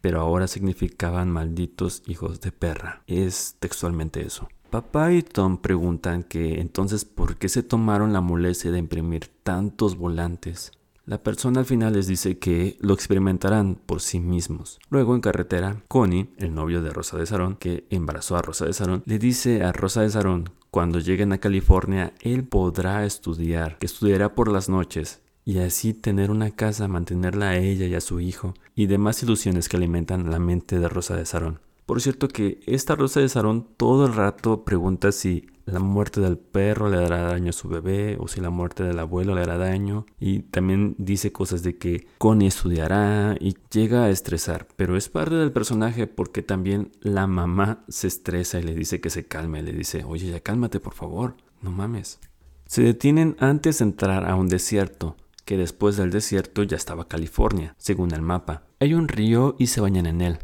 pero 0.00 0.20
ahora 0.20 0.46
significaban 0.46 1.30
malditos 1.30 2.02
hijos 2.06 2.40
de 2.40 2.52
perra. 2.52 3.02
Es 3.06 3.56
textualmente 3.58 4.24
eso. 4.24 4.48
Papá 4.72 5.12
y 5.12 5.20
Tom 5.20 5.58
preguntan 5.58 6.22
que 6.22 6.58
entonces 6.58 7.04
por 7.04 7.36
qué 7.36 7.50
se 7.50 7.62
tomaron 7.62 8.14
la 8.14 8.22
molestia 8.22 8.72
de 8.72 8.78
imprimir 8.78 9.28
tantos 9.42 9.98
volantes. 9.98 10.72
La 11.04 11.22
persona 11.22 11.60
al 11.60 11.66
final 11.66 11.92
les 11.92 12.06
dice 12.06 12.38
que 12.38 12.78
lo 12.80 12.94
experimentarán 12.94 13.74
por 13.74 14.00
sí 14.00 14.18
mismos. 14.18 14.80
Luego 14.88 15.14
en 15.14 15.20
carretera, 15.20 15.82
Connie, 15.88 16.30
el 16.38 16.54
novio 16.54 16.80
de 16.80 16.88
Rosa 16.88 17.18
de 17.18 17.26
Sarón, 17.26 17.56
que 17.56 17.84
embarazó 17.90 18.34
a 18.34 18.40
Rosa 18.40 18.64
de 18.64 18.72
Sarón, 18.72 19.02
le 19.04 19.18
dice 19.18 19.62
a 19.62 19.72
Rosa 19.72 20.00
de 20.00 20.08
Sarón, 20.08 20.48
cuando 20.70 21.00
lleguen 21.00 21.34
a 21.34 21.38
California, 21.38 22.14
él 22.22 22.44
podrá 22.44 23.04
estudiar, 23.04 23.78
que 23.78 23.84
estudiará 23.84 24.34
por 24.34 24.50
las 24.50 24.70
noches, 24.70 25.20
y 25.44 25.58
así 25.58 25.92
tener 25.92 26.30
una 26.30 26.50
casa, 26.50 26.88
mantenerla 26.88 27.50
a 27.50 27.58
ella 27.58 27.84
y 27.84 27.94
a 27.94 28.00
su 28.00 28.20
hijo, 28.20 28.54
y 28.74 28.86
demás 28.86 29.22
ilusiones 29.22 29.68
que 29.68 29.76
alimentan 29.76 30.30
la 30.30 30.38
mente 30.38 30.78
de 30.78 30.88
Rosa 30.88 31.14
de 31.14 31.26
Sarón. 31.26 31.60
Por 31.92 32.00
cierto 32.00 32.26
que 32.26 32.58
esta 32.64 32.96
Rosa 32.96 33.20
de 33.20 33.28
Sarón 33.28 33.68
todo 33.76 34.06
el 34.06 34.14
rato 34.14 34.64
pregunta 34.64 35.12
si 35.12 35.44
la 35.66 35.78
muerte 35.78 36.22
del 36.22 36.38
perro 36.38 36.88
le 36.88 36.96
dará 36.96 37.20
daño 37.20 37.50
a 37.50 37.52
su 37.52 37.68
bebé 37.68 38.16
o 38.18 38.28
si 38.28 38.40
la 38.40 38.48
muerte 38.48 38.82
del 38.82 38.98
abuelo 38.98 39.34
le 39.34 39.42
hará 39.42 39.58
daño. 39.58 40.06
Y 40.18 40.38
también 40.38 40.94
dice 40.96 41.32
cosas 41.32 41.62
de 41.62 41.76
que 41.76 42.06
Connie 42.16 42.46
estudiará 42.46 43.36
y 43.38 43.58
llega 43.70 44.04
a 44.04 44.08
estresar, 44.08 44.68
pero 44.74 44.96
es 44.96 45.10
parte 45.10 45.34
del 45.34 45.52
personaje 45.52 46.06
porque 46.06 46.42
también 46.42 46.92
la 47.02 47.26
mamá 47.26 47.84
se 47.88 48.06
estresa 48.06 48.58
y 48.58 48.62
le 48.62 48.74
dice 48.74 49.02
que 49.02 49.10
se 49.10 49.26
calme, 49.26 49.62
le 49.62 49.72
dice, 49.72 50.02
oye 50.02 50.30
ya 50.30 50.40
cálmate 50.40 50.80
por 50.80 50.94
favor, 50.94 51.36
no 51.60 51.72
mames. 51.72 52.20
Se 52.64 52.82
detienen 52.82 53.36
antes 53.38 53.80
de 53.80 53.84
entrar 53.84 54.24
a 54.30 54.34
un 54.34 54.48
desierto, 54.48 55.18
que 55.44 55.58
después 55.58 55.98
del 55.98 56.10
desierto 56.10 56.62
ya 56.62 56.78
estaba 56.78 57.06
California, 57.06 57.74
según 57.76 58.14
el 58.14 58.22
mapa. 58.22 58.62
Hay 58.80 58.94
un 58.94 59.08
río 59.08 59.56
y 59.58 59.66
se 59.66 59.82
bañan 59.82 60.06
en 60.06 60.22
él 60.22 60.38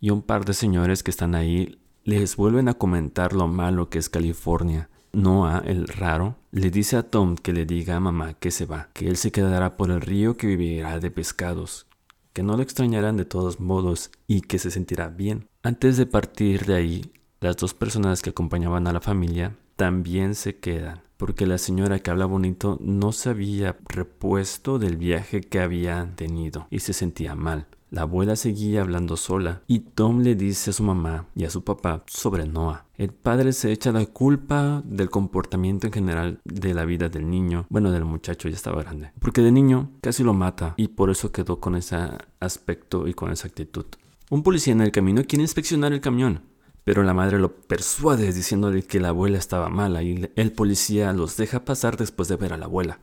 y 0.00 0.10
un 0.10 0.22
par 0.22 0.44
de 0.44 0.54
señores 0.54 1.02
que 1.02 1.10
están 1.10 1.34
ahí 1.34 1.78
les 2.04 2.36
vuelven 2.36 2.68
a 2.68 2.74
comentar 2.74 3.32
lo 3.32 3.48
malo 3.48 3.90
que 3.90 3.98
es 3.98 4.08
California. 4.08 4.88
Noah, 5.12 5.62
el 5.64 5.88
raro, 5.88 6.36
le 6.52 6.70
dice 6.70 6.96
a 6.96 7.02
Tom 7.02 7.36
que 7.36 7.52
le 7.52 7.66
diga 7.66 7.96
a 7.96 8.00
mamá 8.00 8.34
que 8.34 8.50
se 8.50 8.66
va, 8.66 8.88
que 8.92 9.08
él 9.08 9.16
se 9.16 9.32
quedará 9.32 9.76
por 9.76 9.90
el 9.90 10.00
río 10.00 10.36
que 10.36 10.46
vivirá 10.46 11.00
de 11.00 11.10
pescados, 11.10 11.86
que 12.32 12.42
no 12.42 12.56
lo 12.56 12.62
extrañarán 12.62 13.16
de 13.16 13.24
todos 13.24 13.60
modos 13.60 14.10
y 14.26 14.42
que 14.42 14.58
se 14.58 14.70
sentirá 14.70 15.08
bien. 15.08 15.48
Antes 15.62 15.96
de 15.96 16.06
partir 16.06 16.66
de 16.66 16.76
ahí, 16.76 17.12
las 17.40 17.56
dos 17.56 17.74
personas 17.74 18.22
que 18.22 18.30
acompañaban 18.30 18.86
a 18.86 18.92
la 18.92 19.00
familia 19.00 19.56
también 19.76 20.34
se 20.34 20.58
quedan, 20.58 21.02
porque 21.16 21.46
la 21.46 21.58
señora 21.58 21.98
que 21.98 22.10
habla 22.10 22.26
bonito 22.26 22.78
no 22.80 23.12
se 23.12 23.30
había 23.30 23.76
repuesto 23.88 24.78
del 24.78 24.96
viaje 24.96 25.40
que 25.40 25.60
habían 25.60 26.16
tenido 26.16 26.66
y 26.70 26.80
se 26.80 26.92
sentía 26.92 27.34
mal. 27.34 27.66
La 27.90 28.02
abuela 28.02 28.36
seguía 28.36 28.82
hablando 28.82 29.16
sola 29.16 29.62
y 29.66 29.78
Tom 29.78 30.20
le 30.20 30.34
dice 30.34 30.70
a 30.70 30.72
su 30.74 30.82
mamá 30.82 31.26
y 31.34 31.44
a 31.44 31.50
su 31.50 31.64
papá 31.64 32.04
sobre 32.06 32.46
Noah. 32.46 32.84
El 32.98 33.14
padre 33.14 33.54
se 33.54 33.72
echa 33.72 33.92
la 33.92 34.04
culpa 34.04 34.82
del 34.84 35.08
comportamiento 35.08 35.86
en 35.86 35.94
general 35.94 36.40
de 36.44 36.74
la 36.74 36.84
vida 36.84 37.08
del 37.08 37.30
niño, 37.30 37.66
bueno, 37.70 37.90
del 37.90 38.04
muchacho 38.04 38.50
ya 38.50 38.56
estaba 38.56 38.82
grande, 38.82 39.12
porque 39.18 39.40
de 39.40 39.52
niño 39.52 39.90
casi 40.02 40.22
lo 40.22 40.34
mata 40.34 40.74
y 40.76 40.88
por 40.88 41.08
eso 41.08 41.32
quedó 41.32 41.60
con 41.60 41.76
ese 41.76 41.96
aspecto 42.40 43.08
y 43.08 43.14
con 43.14 43.32
esa 43.32 43.48
actitud. 43.48 43.86
Un 44.28 44.42
policía 44.42 44.74
en 44.74 44.82
el 44.82 44.92
camino 44.92 45.24
quiere 45.26 45.44
inspeccionar 45.44 45.94
el 45.94 46.02
camión, 46.02 46.42
pero 46.84 47.02
la 47.02 47.14
madre 47.14 47.38
lo 47.38 47.54
persuade 47.54 48.34
diciéndole 48.34 48.82
que 48.82 49.00
la 49.00 49.08
abuela 49.08 49.38
estaba 49.38 49.70
mala 49.70 50.02
y 50.02 50.30
el 50.36 50.52
policía 50.52 51.14
los 51.14 51.38
deja 51.38 51.64
pasar 51.64 51.96
después 51.96 52.28
de 52.28 52.36
ver 52.36 52.52
a 52.52 52.58
la 52.58 52.66
abuela. 52.66 53.00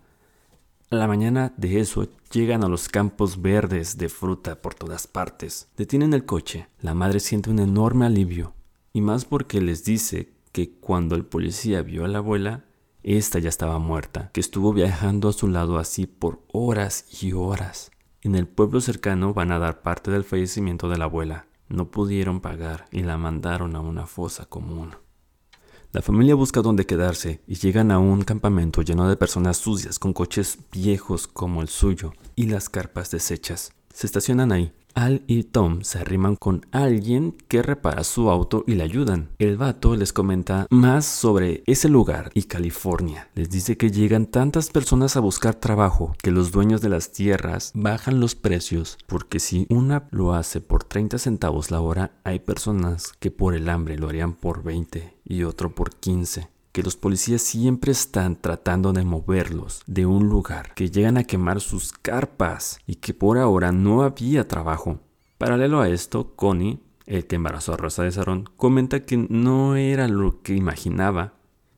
La 0.95 1.07
mañana 1.07 1.53
de 1.57 1.81
eso 1.81 2.07
llegan 2.31 2.63
a 2.63 2.69
los 2.69 2.87
campos 2.87 3.41
verdes 3.41 3.97
de 3.97 4.07
fruta 4.07 4.61
por 4.61 4.75
todas 4.75 5.07
partes. 5.07 5.67
Detienen 5.75 6.13
el 6.13 6.25
coche. 6.25 6.69
La 6.79 6.93
madre 6.93 7.19
siente 7.19 7.49
un 7.49 7.59
enorme 7.59 8.05
alivio. 8.05 8.53
Y 8.93 9.01
más 9.01 9.25
porque 9.25 9.59
les 9.59 9.83
dice 9.83 10.31
que 10.53 10.71
cuando 10.71 11.17
el 11.17 11.25
policía 11.25 11.81
vio 11.81 12.05
a 12.05 12.07
la 12.07 12.19
abuela, 12.19 12.63
esta 13.03 13.39
ya 13.39 13.49
estaba 13.49 13.77
muerta, 13.77 14.29
que 14.31 14.39
estuvo 14.39 14.71
viajando 14.71 15.27
a 15.27 15.33
su 15.33 15.49
lado 15.49 15.79
así 15.79 16.07
por 16.07 16.39
horas 16.53 17.05
y 17.21 17.33
horas. 17.33 17.91
En 18.21 18.33
el 18.33 18.47
pueblo 18.47 18.79
cercano 18.79 19.33
van 19.33 19.51
a 19.51 19.59
dar 19.59 19.81
parte 19.81 20.11
del 20.11 20.23
fallecimiento 20.23 20.87
de 20.87 20.97
la 20.97 21.05
abuela. 21.05 21.45
No 21.67 21.91
pudieron 21.91 22.39
pagar 22.39 22.85
y 22.89 23.03
la 23.03 23.17
mandaron 23.17 23.75
a 23.75 23.81
una 23.81 24.07
fosa 24.07 24.45
común. 24.45 24.95
La 25.95 26.01
familia 26.01 26.35
busca 26.35 26.61
dónde 26.61 26.85
quedarse 26.85 27.39
y 27.47 27.55
llegan 27.55 27.89
a 27.89 27.99
un 27.99 28.23
campamento 28.23 28.81
lleno 28.81 29.07
de 29.07 29.15
personas 29.15 29.55
sucias 29.55 29.97
con 29.97 30.11
coches 30.11 30.57
viejos 30.69 31.25
como 31.25 31.61
el 31.61 31.69
suyo 31.69 32.11
y 32.35 32.47
las 32.47 32.67
carpas 32.67 33.11
deshechas. 33.11 33.71
Se 33.93 34.05
estacionan 34.05 34.51
ahí 34.51 34.73
al 34.95 35.23
y 35.27 35.43
Tom 35.43 35.83
se 35.83 35.99
arriman 35.99 36.35
con 36.35 36.65
alguien 36.71 37.35
que 37.47 37.61
repara 37.61 38.03
su 38.03 38.29
auto 38.29 38.63
y 38.65 38.75
le 38.75 38.83
ayudan. 38.83 39.29
El 39.37 39.57
vato 39.57 39.95
les 39.95 40.13
comenta 40.13 40.65
más 40.69 41.05
sobre 41.05 41.63
ese 41.67 41.89
lugar 41.89 42.31
y 42.33 42.43
California. 42.43 43.29
Les 43.35 43.49
dice 43.49 43.77
que 43.77 43.91
llegan 43.91 44.25
tantas 44.25 44.69
personas 44.69 45.17
a 45.17 45.19
buscar 45.19 45.55
trabajo 45.55 46.15
que 46.23 46.31
los 46.31 46.51
dueños 46.51 46.81
de 46.81 46.89
las 46.89 47.11
tierras 47.11 47.71
bajan 47.75 48.19
los 48.19 48.35
precios 48.35 48.97
porque 49.05 49.39
si 49.39 49.67
una 49.69 50.07
lo 50.11 50.33
hace 50.33 50.61
por 50.61 50.83
30 50.83 51.19
centavos 51.19 51.69
la 51.69 51.81
hora, 51.81 52.11
hay 52.23 52.39
personas 52.39 53.13
que 53.19 53.31
por 53.31 53.53
el 53.53 53.69
hambre 53.69 53.97
lo 53.97 54.09
harían 54.09 54.33
por 54.33 54.63
20 54.63 55.13
y 55.25 55.43
otro 55.43 55.75
por 55.75 55.95
15 55.95 56.54
que 56.75 56.83
los 56.83 56.97
policías 56.97 57.41
siempre 57.41 57.93
están 57.93 58.35
tratando 58.35 58.91
de 58.91 59.05
moverlos 59.05 59.81
de 59.87 60.05
un 60.05 60.27
lugar, 60.27 60.73
que 60.75 60.89
llegan 60.89 61.15
a 61.15 61.23
quemar 61.23 61.61
sus 61.61 61.93
carpas 61.93 62.79
y 62.85 62.95
que 62.95 63.13
por 63.13 63.37
ahora 63.37 63.71
no 63.71 64.03
había 64.03 64.49
trabajo. 64.49 64.99
Paralelo 65.37 65.79
a 65.79 65.87
esto, 65.87 66.35
Connie, 66.35 66.79
el 67.05 67.27
que 67.27 67.37
embarazó 67.37 67.71
a 67.71 67.77
Rosa 67.77 68.03
de 68.03 68.11
Sarón, 68.11 68.49
comenta 68.57 69.05
que 69.05 69.15
no 69.15 69.77
era 69.77 70.09
lo 70.09 70.41
que 70.41 70.53
imaginaba 70.53 71.35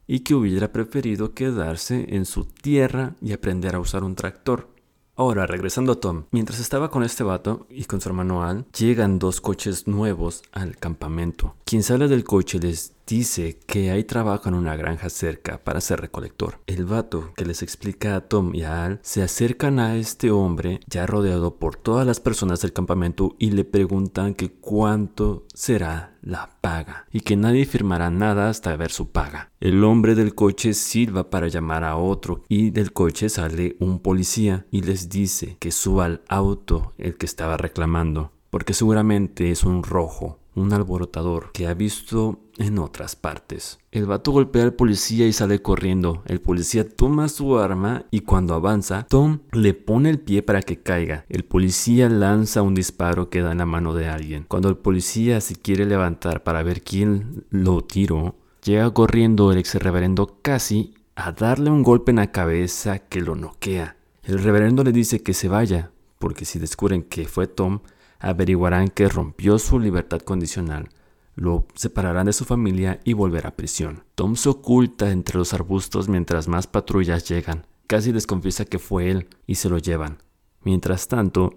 y 0.07 0.21
que 0.21 0.33
hubiera 0.33 0.71
preferido 0.71 1.35
quedarse 1.35 2.15
en 2.15 2.25
su 2.25 2.45
tierra 2.45 3.13
y 3.21 3.33
aprender 3.33 3.75
a 3.75 3.79
usar 3.79 4.03
un 4.03 4.15
tractor. 4.15 4.67
Ahora, 5.15 5.45
regresando 5.45 5.91
a 5.91 5.99
Tom, 5.99 6.23
mientras 6.31 6.59
estaba 6.59 6.89
con 6.89 7.03
este 7.03 7.23
vato 7.23 7.67
y 7.69 7.85
con 7.85 8.01
su 8.01 8.09
hermano 8.09 8.43
Al, 8.43 8.65
llegan 8.75 9.19
dos 9.19 9.41
coches 9.41 9.87
nuevos 9.87 10.41
al 10.51 10.75
campamento. 10.77 11.55
Quien 11.65 11.83
sale 11.83 12.07
del 12.07 12.23
coche 12.23 12.57
les 12.57 12.96
dice 13.07 13.57
que 13.65 13.89
hay 13.89 14.03
trabajo 14.03 14.49
en 14.49 14.55
una 14.55 14.75
granja 14.75 15.09
cerca 15.09 15.63
para 15.63 15.81
ser 15.81 16.01
recolector. 16.01 16.59
El 16.67 16.85
vato 16.85 17.31
que 17.35 17.45
les 17.45 17.63
explica 17.63 18.15
a 18.15 18.21
Tom 18.21 18.53
y 18.53 18.63
a 18.63 18.83
Al 18.83 18.99
se 19.01 19.23
acercan 19.23 19.79
a 19.79 19.95
este 19.95 20.29
hombre 20.29 20.81
ya 20.87 21.05
rodeado 21.07 21.55
por 21.55 21.77
todas 21.77 22.05
las 22.05 22.19
personas 22.19 22.61
del 22.61 22.73
campamento 22.73 23.35
y 23.39 23.51
le 23.51 23.63
preguntan 23.63 24.35
que 24.35 24.51
cuánto 24.51 25.45
será 25.53 26.15
la 26.21 26.49
paga 26.59 27.07
y 27.11 27.21
que 27.21 27.37
nadie 27.37 27.65
firmará 27.65 28.09
nada 28.09 28.49
hasta 28.49 28.75
ver 28.75 28.91
su 28.91 29.09
paga. 29.11 29.51
El 29.61 29.83
hombre 29.85 30.13
del 30.13 30.35
coche 30.35 30.73
silba 30.73 31.29
para 31.29 31.47
llamar 31.47 31.85
a 31.85 31.95
otro 31.95 32.43
y 32.49 32.71
del 32.71 32.91
coche 32.91 33.29
sale 33.29 33.77
un 33.79 33.99
policía 33.99 34.65
y 34.69 34.81
les 34.81 35.07
dice 35.07 35.55
que 35.59 35.71
suba 35.71 36.05
al 36.05 36.21
auto 36.27 36.93
el 36.97 37.17
que 37.17 37.25
estaba 37.25 37.55
reclamando 37.55 38.33
porque 38.49 38.73
seguramente 38.73 39.51
es 39.51 39.63
un 39.63 39.83
rojo 39.83 40.39
un 40.57 40.73
alborotador 40.73 41.51
que 41.53 41.67
ha 41.67 41.73
visto 41.75 42.39
en 42.57 42.79
otras 42.79 43.15
partes. 43.15 43.79
El 43.91 44.05
vato 44.05 44.31
golpea 44.31 44.63
al 44.63 44.73
policía 44.73 45.27
y 45.27 45.33
sale 45.33 45.61
corriendo. 45.61 46.23
El 46.25 46.41
policía 46.41 46.87
toma 46.87 47.29
su 47.29 47.57
arma 47.57 48.05
y 48.11 48.21
cuando 48.21 48.53
avanza, 48.53 49.05
Tom 49.09 49.39
le 49.51 49.73
pone 49.73 50.09
el 50.09 50.19
pie 50.19 50.43
para 50.43 50.61
que 50.61 50.81
caiga. 50.81 51.25
El 51.29 51.45
policía 51.45 52.09
lanza 52.09 52.61
un 52.61 52.75
disparo 52.75 53.29
que 53.29 53.41
da 53.41 53.51
en 53.51 53.59
la 53.59 53.65
mano 53.65 53.93
de 53.93 54.07
alguien. 54.07 54.45
Cuando 54.47 54.69
el 54.69 54.77
policía 54.77 55.41
se 55.41 55.55
quiere 55.55 55.85
levantar 55.85 56.43
para 56.43 56.63
ver 56.63 56.81
quién 56.81 57.45
lo 57.49 57.81
tiró, 57.81 58.35
llega 58.63 58.93
corriendo 58.93 59.51
el 59.51 59.59
ex 59.59 59.75
reverendo 59.75 60.39
casi 60.41 60.93
a 61.15 61.31
darle 61.31 61.71
un 61.71 61.83
golpe 61.83 62.11
en 62.11 62.17
la 62.17 62.31
cabeza 62.31 62.99
que 62.99 63.21
lo 63.21 63.35
noquea. 63.35 63.97
El 64.23 64.43
reverendo 64.43 64.83
le 64.83 64.91
dice 64.91 65.23
que 65.23 65.33
se 65.33 65.47
vaya, 65.47 65.91
porque 66.19 66.45
si 66.45 66.59
descubren 66.59 67.03
que 67.03 67.27
fue 67.27 67.47
Tom, 67.47 67.79
averiguarán 68.19 68.89
que 68.89 69.07
rompió 69.07 69.57
su 69.59 69.79
libertad 69.79 70.19
condicional, 70.19 70.89
lo 71.38 71.67
separarán 71.75 72.25
de 72.25 72.34
su 72.34 72.44
familia 72.44 73.00
y 73.06 73.13
volverá 73.13 73.50
a 73.50 73.56
prisión. 73.56 74.03
Tom 74.15 74.36
se 74.36 74.50
oculta 74.50 75.12
entre 75.12 75.38
los 75.38 75.53
arbustos 75.53 76.10
mientras 76.10 76.50
más 76.50 76.67
patrullas 76.67 77.29
llegan. 77.29 77.65
Casi 77.86 78.12
desconfiesa 78.12 78.65
que 78.65 78.79
fue 78.79 79.10
él 79.10 79.29
y 79.46 79.56
se 79.56 79.70
lo 79.70 79.77
llevan. 79.77 80.17
Mientras 80.63 81.08
tanto, 81.08 81.53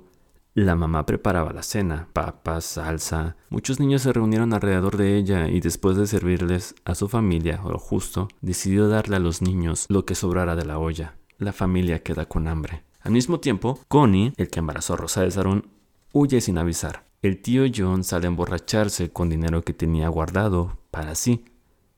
la 0.54 0.76
mamá 0.76 1.06
preparaba 1.06 1.52
la 1.52 1.62
cena, 1.62 2.08
papas, 2.12 2.64
salsa. 2.64 3.36
Muchos 3.48 3.80
niños 3.80 4.02
se 4.02 4.12
reunieron 4.12 4.52
alrededor 4.52 4.96
de 4.96 5.16
ella 5.16 5.48
y 5.48 5.60
después 5.60 5.96
de 5.96 6.06
servirles 6.06 6.74
a 6.84 6.94
su 6.94 7.08
familia 7.08 7.60
o 7.64 7.70
lo 7.70 7.78
justo, 7.78 8.28
decidió 8.42 8.88
darle 8.88 9.16
a 9.16 9.20
los 9.20 9.42
niños 9.42 9.86
lo 9.88 10.04
que 10.04 10.14
sobrara 10.14 10.56
de 10.56 10.66
la 10.66 10.78
olla. 10.78 11.16
La 11.38 11.52
familia 11.52 12.02
queda 12.02 12.26
con 12.26 12.48
hambre. 12.48 12.84
Al 13.00 13.12
mismo 13.12 13.40
tiempo, 13.40 13.80
Connie, 13.88 14.34
el 14.36 14.50
que 14.50 14.58
embarazó 14.58 14.94
a 14.94 14.98
Rosa 14.98 15.22
de 15.22 15.30
Sarón, 15.30 15.68
huye 16.12 16.40
sin 16.42 16.58
avisar. 16.58 17.09
El 17.22 17.42
tío 17.42 17.64
John 17.74 18.02
sale 18.02 18.26
a 18.26 18.28
emborracharse 18.28 19.10
con 19.10 19.28
dinero 19.28 19.60
que 19.60 19.74
tenía 19.74 20.08
guardado 20.08 20.78
para 20.90 21.14
sí. 21.14 21.44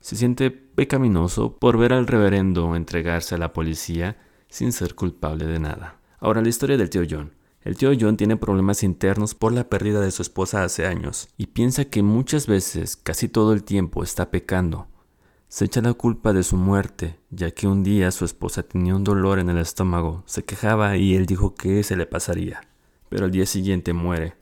Se 0.01 0.17
siente 0.17 0.51
pecaminoso 0.51 1.59
por 1.59 1.79
ver 1.79 1.93
al 1.93 2.09
reverendo 2.09 2.75
entregarse 2.75 3.37
a 3.37 3.39
la 3.39 3.53
policía 3.53 4.21
sin 4.49 4.73
ser 4.73 4.97
culpable 4.97 5.47
de 5.47 5.61
nada. 5.61 6.01
Ahora 6.19 6.43
la 6.43 6.49
historia 6.49 6.77
del 6.77 6.91
tío 6.91 7.03
John. 7.09 7.35
El 7.63 7.77
tío 7.77 7.93
John 7.99 8.17
tiene 8.17 8.37
problemas 8.37 8.83
internos 8.83 9.37
por 9.37 9.53
la 9.53 9.69
pérdida 9.69 10.01
de 10.01 10.11
su 10.11 10.23
esposa 10.23 10.65
hace 10.65 10.87
años 10.87 11.29
y 11.37 11.47
piensa 11.47 11.85
que 11.85 12.03
muchas 12.03 12.49
veces, 12.49 12.97
casi 12.97 13.29
todo 13.29 13.53
el 13.53 13.63
tiempo, 13.63 14.03
está 14.03 14.33
pecando. 14.33 14.89
Se 15.47 15.67
echa 15.67 15.81
la 15.83 15.95
culpa 15.95 16.33
de 16.33 16.43
su 16.43 16.57
muerte, 16.57 17.21
ya 17.31 17.53
que 17.53 17.69
un 17.69 17.85
día 17.85 18.11
su 18.11 18.25
esposa 18.25 18.65
tenía 18.65 18.97
un 18.97 19.05
dolor 19.05 19.39
en 19.39 19.51
el 19.51 19.59
estómago, 19.59 20.25
se 20.27 20.45
quejaba 20.45 20.97
y 20.97 21.15
él 21.15 21.27
dijo 21.27 21.55
que 21.55 21.85
se 21.85 21.95
le 21.95 22.07
pasaría 22.07 22.63
pero 23.13 23.27
al 23.27 23.31
día 23.31 23.45
siguiente 23.45 23.93
muere. 23.93 24.33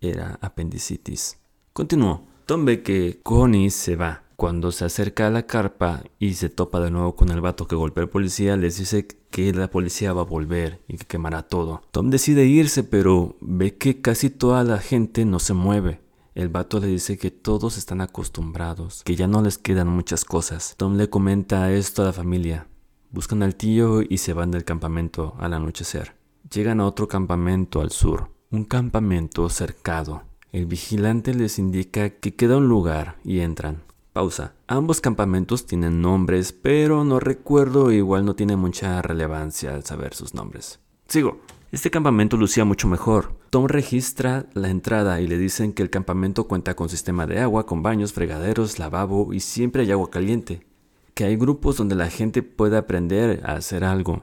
Era 0.00 0.38
apendicitis. 0.40 1.38
Continuó. 1.72 2.26
Tom 2.46 2.64
ve 2.64 2.82
que 2.82 3.20
Connie 3.22 3.70
se 3.70 3.96
va. 3.96 4.22
Cuando 4.36 4.70
se 4.70 4.84
acerca 4.84 5.26
a 5.26 5.30
la 5.30 5.46
carpa 5.46 6.04
y 6.18 6.34
se 6.34 6.50
topa 6.50 6.78
de 6.80 6.90
nuevo 6.90 7.16
con 7.16 7.30
el 7.30 7.40
vato 7.40 7.66
que 7.66 7.74
golpea 7.74 8.04
al 8.04 8.10
policía, 8.10 8.56
les 8.56 8.76
dice 8.76 9.06
que 9.30 9.52
la 9.54 9.70
policía 9.70 10.12
va 10.12 10.20
a 10.20 10.26
volver 10.26 10.82
y 10.88 10.98
que 10.98 11.06
quemará 11.06 11.42
todo. 11.42 11.82
Tom 11.90 12.10
decide 12.10 12.44
irse, 12.44 12.84
pero 12.84 13.36
ve 13.40 13.76
que 13.78 14.02
casi 14.02 14.28
toda 14.28 14.62
la 14.62 14.78
gente 14.78 15.24
no 15.24 15.38
se 15.38 15.54
mueve. 15.54 16.00
El 16.34 16.50
vato 16.50 16.80
le 16.80 16.86
dice 16.88 17.16
que 17.16 17.30
todos 17.30 17.78
están 17.78 18.02
acostumbrados, 18.02 19.02
que 19.04 19.16
ya 19.16 19.26
no 19.26 19.40
les 19.40 19.56
quedan 19.56 19.88
muchas 19.88 20.26
cosas. 20.26 20.74
Tom 20.76 20.98
le 20.98 21.08
comenta 21.08 21.72
esto 21.72 22.02
a 22.02 22.04
la 22.04 22.12
familia. 22.12 22.68
Buscan 23.10 23.42
al 23.42 23.56
tío 23.56 24.02
y 24.02 24.18
se 24.18 24.34
van 24.34 24.50
del 24.50 24.64
campamento 24.64 25.34
al 25.38 25.54
anochecer. 25.54 26.14
Llegan 26.52 26.80
a 26.80 26.86
otro 26.86 27.08
campamento 27.08 27.80
al 27.80 27.90
sur, 27.90 28.30
un 28.50 28.64
campamento 28.64 29.48
cercado. 29.48 30.22
El 30.52 30.66
vigilante 30.66 31.34
les 31.34 31.58
indica 31.58 32.10
que 32.10 32.34
queda 32.34 32.56
un 32.58 32.68
lugar 32.68 33.16
y 33.24 33.40
entran. 33.40 33.82
Pausa. 34.12 34.54
Ambos 34.66 35.00
campamentos 35.00 35.66
tienen 35.66 36.00
nombres, 36.00 36.52
pero 36.52 37.04
no 37.04 37.20
recuerdo, 37.20 37.92
igual 37.92 38.24
no 38.24 38.34
tiene 38.34 38.56
mucha 38.56 39.02
relevancia 39.02 39.74
al 39.74 39.84
saber 39.84 40.14
sus 40.14 40.34
nombres. 40.34 40.80
Sigo. 41.08 41.40
Este 41.72 41.90
campamento 41.90 42.36
lucía 42.36 42.64
mucho 42.64 42.88
mejor. 42.88 43.34
Tom 43.50 43.66
registra 43.66 44.46
la 44.54 44.70
entrada 44.70 45.20
y 45.20 45.26
le 45.26 45.36
dicen 45.36 45.72
que 45.72 45.82
el 45.82 45.90
campamento 45.90 46.46
cuenta 46.46 46.74
con 46.74 46.88
sistema 46.88 47.26
de 47.26 47.40
agua, 47.40 47.66
con 47.66 47.82
baños, 47.82 48.12
fregaderos, 48.12 48.78
lavabo 48.78 49.34
y 49.34 49.40
siempre 49.40 49.82
hay 49.82 49.90
agua 49.90 50.08
caliente. 50.08 50.64
Que 51.12 51.24
hay 51.24 51.36
grupos 51.36 51.76
donde 51.76 51.96
la 51.96 52.08
gente 52.08 52.42
puede 52.42 52.76
aprender 52.76 53.42
a 53.44 53.54
hacer 53.54 53.84
algo 53.84 54.22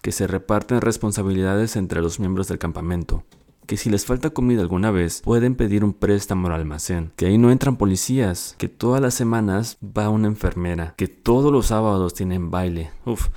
que 0.00 0.12
se 0.12 0.28
reparten 0.28 0.80
responsabilidades 0.80 1.74
entre 1.74 2.00
los 2.00 2.20
miembros 2.20 2.46
del 2.46 2.58
campamento, 2.58 3.24
que 3.66 3.76
si 3.76 3.90
les 3.90 4.06
falta 4.06 4.30
comida 4.30 4.62
alguna 4.62 4.90
vez 4.90 5.20
pueden 5.22 5.54
pedir 5.54 5.84
un 5.84 5.92
préstamo 5.92 6.46
al 6.46 6.54
almacén, 6.54 7.12
que 7.16 7.26
ahí 7.26 7.38
no 7.38 7.50
entran 7.50 7.76
policías, 7.76 8.54
que 8.58 8.68
todas 8.68 9.00
las 9.02 9.14
semanas 9.14 9.78
va 9.82 10.08
una 10.08 10.28
enfermera, 10.28 10.94
que 10.96 11.08
todos 11.08 11.52
los 11.52 11.66
sábados 11.66 12.14
tienen 12.14 12.50
baile. 12.50 12.90
Uf, 13.04 13.28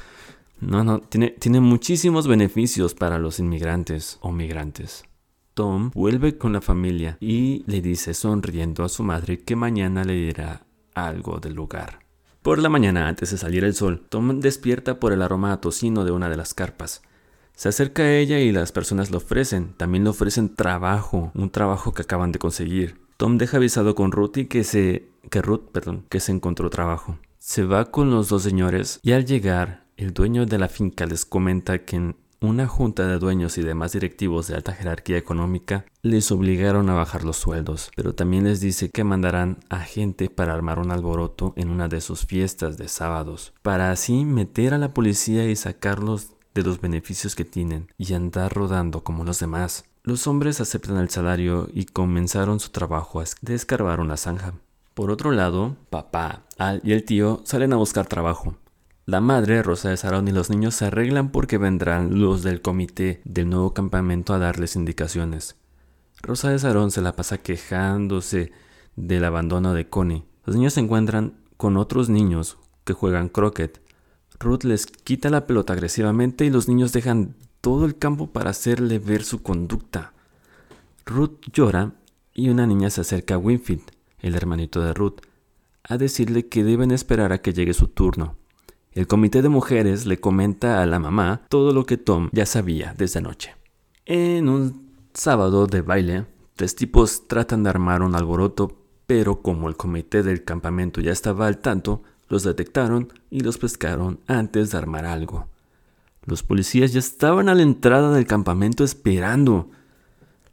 no, 0.61 0.83
no, 0.83 0.99
tiene, 0.99 1.31
tiene 1.31 1.59
muchísimos 1.59 2.27
beneficios 2.27 2.93
para 2.93 3.19
los 3.19 3.39
inmigrantes 3.39 4.19
o 4.21 4.31
migrantes. 4.31 5.03
Tom 5.53 5.91
vuelve 5.93 6.37
con 6.37 6.53
la 6.53 6.61
familia 6.61 7.17
y 7.19 7.63
le 7.65 7.81
dice 7.81 8.13
sonriendo 8.13 8.83
a 8.83 8.89
su 8.89 9.03
madre 9.03 9.39
que 9.39 9.55
mañana 9.55 10.03
le 10.03 10.13
dirá 10.13 10.65
algo 10.93 11.39
del 11.39 11.53
lugar. 11.53 11.99
Por 12.41 12.59
la 12.59 12.69
mañana, 12.69 13.09
antes 13.09 13.31
de 13.31 13.37
salir 13.37 13.65
el 13.65 13.73
sol, 13.73 14.05
Tom 14.07 14.39
despierta 14.39 14.99
por 14.99 15.11
el 15.11 15.21
aroma 15.21 15.51
a 15.51 15.59
tocino 15.59 16.05
de 16.05 16.11
una 16.11 16.29
de 16.29 16.37
las 16.37 16.53
carpas. 16.53 17.01
Se 17.59 17.67
acerca 17.67 18.03
a 18.03 18.15
ella 18.15 18.39
y 18.39 18.53
las 18.53 18.71
personas 18.71 19.11
le 19.11 19.17
ofrecen. 19.17 19.73
También 19.75 20.05
le 20.05 20.11
ofrecen 20.11 20.55
trabajo, 20.55 21.29
un 21.35 21.49
trabajo 21.49 21.91
que 21.91 22.03
acaban 22.03 22.31
de 22.31 22.39
conseguir. 22.39 23.01
Tom 23.17 23.37
deja 23.37 23.57
avisado 23.57 23.95
con 23.95 24.13
Ruth 24.13 24.37
y 24.37 24.45
que 24.45 24.63
se 24.63 25.09
que 25.29 25.41
Ruth, 25.41 25.69
perdón, 25.73 26.05
que 26.07 26.21
se 26.21 26.31
encontró 26.31 26.69
trabajo. 26.69 27.19
Se 27.37 27.65
va 27.65 27.91
con 27.91 28.11
los 28.11 28.29
dos 28.29 28.43
señores 28.43 29.01
y 29.03 29.11
al 29.11 29.25
llegar, 29.25 29.83
el 29.97 30.13
dueño 30.13 30.45
de 30.45 30.57
la 30.57 30.69
finca 30.69 31.05
les 31.05 31.25
comenta 31.25 31.79
que 31.79 32.15
una 32.39 32.65
junta 32.65 33.05
de 33.07 33.19
dueños 33.19 33.57
y 33.57 33.61
demás 33.61 33.91
directivos 33.91 34.47
de 34.47 34.55
alta 34.55 34.71
jerarquía 34.71 35.17
económica 35.17 35.83
les 36.01 36.31
obligaron 36.31 36.89
a 36.89 36.93
bajar 36.93 37.25
los 37.25 37.35
sueldos, 37.35 37.91
pero 37.93 38.15
también 38.15 38.45
les 38.45 38.61
dice 38.61 38.89
que 38.89 39.03
mandarán 39.03 39.57
a 39.67 39.81
gente 39.81 40.29
para 40.29 40.53
armar 40.53 40.79
un 40.79 40.91
alboroto 40.91 41.51
en 41.57 41.69
una 41.69 41.89
de 41.89 41.99
sus 41.99 42.25
fiestas 42.25 42.77
de 42.77 42.87
sábados, 42.87 43.51
para 43.61 43.91
así 43.91 44.23
meter 44.23 44.73
a 44.73 44.77
la 44.77 44.93
policía 44.93 45.43
y 45.49 45.57
sacarlos 45.57 46.38
de 46.53 46.63
los 46.63 46.81
beneficios 46.81 47.35
que 47.35 47.45
tienen 47.45 47.91
y 47.97 48.13
andar 48.13 48.53
rodando 48.53 49.03
como 49.03 49.23
los 49.23 49.39
demás. 49.39 49.85
Los 50.03 50.27
hombres 50.27 50.61
aceptan 50.61 50.97
el 50.97 51.09
salario 51.09 51.69
y 51.73 51.85
comenzaron 51.85 52.59
su 52.59 52.69
trabajo 52.69 53.21
de 53.41 53.55
escarbar 53.55 53.99
una 53.99 54.17
zanja. 54.17 54.53
Por 54.93 55.11
otro 55.11 55.31
lado, 55.31 55.77
papá, 55.89 56.43
Al 56.57 56.81
y 56.83 56.93
el 56.93 57.05
tío 57.05 57.41
salen 57.45 57.73
a 57.73 57.77
buscar 57.77 58.07
trabajo. 58.07 58.55
La 59.05 59.21
madre, 59.21 59.63
Rosa 59.63 59.89
de 59.89 59.97
Sarón 59.97 60.27
y 60.27 60.31
los 60.31 60.49
niños 60.49 60.75
se 60.75 60.85
arreglan 60.85 61.31
porque 61.31 61.57
vendrán 61.57 62.19
los 62.19 62.43
del 62.43 62.61
comité 62.61 63.21
del 63.25 63.49
nuevo 63.49 63.73
campamento 63.73 64.33
a 64.33 64.39
darles 64.39 64.75
indicaciones. 64.75 65.55
Rosa 66.21 66.51
de 66.51 66.59
Sarón 66.59 66.91
se 66.91 67.01
la 67.01 67.15
pasa 67.15 67.37
quejándose 67.37 68.51
del 68.95 69.25
abandono 69.25 69.73
de 69.73 69.89
Connie. 69.89 70.25
Los 70.45 70.55
niños 70.55 70.73
se 70.73 70.81
encuentran 70.81 71.39
con 71.57 71.77
otros 71.77 72.09
niños 72.09 72.57
que 72.83 72.93
juegan 72.93 73.29
croquet. 73.29 73.81
Ruth 74.39 74.63
les 74.63 74.85
quita 74.85 75.29
la 75.29 75.47
pelota 75.47 75.73
agresivamente 75.73 76.45
y 76.45 76.49
los 76.49 76.67
niños 76.67 76.93
dejan 76.93 77.35
todo 77.61 77.85
el 77.85 77.97
campo 77.97 78.27
para 78.27 78.51
hacerle 78.51 78.99
ver 78.99 79.23
su 79.23 79.41
conducta. 79.41 80.13
Ruth 81.05 81.39
llora 81.51 81.93
y 82.33 82.49
una 82.49 82.65
niña 82.67 82.89
se 82.89 83.01
acerca 83.01 83.35
a 83.35 83.37
Winfield, 83.37 83.83
el 84.19 84.35
hermanito 84.35 84.81
de 84.81 84.93
Ruth, 84.93 85.21
a 85.83 85.97
decirle 85.97 86.47
que 86.47 86.63
deben 86.63 86.91
esperar 86.91 87.33
a 87.33 87.41
que 87.41 87.53
llegue 87.53 87.73
su 87.73 87.87
turno. 87.87 88.35
El 88.91 89.07
comité 89.07 89.41
de 89.41 89.49
mujeres 89.49 90.05
le 90.05 90.19
comenta 90.19 90.81
a 90.81 90.85
la 90.85 90.99
mamá 90.99 91.41
todo 91.49 91.73
lo 91.73 91.85
que 91.85 91.97
Tom 91.97 92.29
ya 92.31 92.45
sabía 92.45 92.95
desde 92.97 93.19
anoche. 93.19 93.55
En 94.05 94.49
un 94.49 94.89
sábado 95.13 95.67
de 95.67 95.81
baile, 95.81 96.25
tres 96.55 96.75
tipos 96.75 97.27
tratan 97.27 97.63
de 97.63 97.69
armar 97.69 98.01
un 98.01 98.15
alboroto, 98.15 98.77
pero 99.05 99.41
como 99.41 99.69
el 99.69 99.75
comité 99.75 100.23
del 100.23 100.43
campamento 100.43 101.01
ya 101.01 101.11
estaba 101.11 101.47
al 101.47 101.59
tanto, 101.59 102.03
los 102.29 102.43
detectaron 102.43 103.11
y 103.29 103.41
los 103.41 103.57
pescaron 103.57 104.19
antes 104.27 104.71
de 104.71 104.77
armar 104.77 105.05
algo. 105.05 105.47
Los 106.25 106.43
policías 106.43 106.93
ya 106.93 106.99
estaban 106.99 107.49
a 107.49 107.55
la 107.55 107.63
entrada 107.63 108.13
del 108.13 108.27
campamento 108.27 108.83
esperando. 108.83 109.69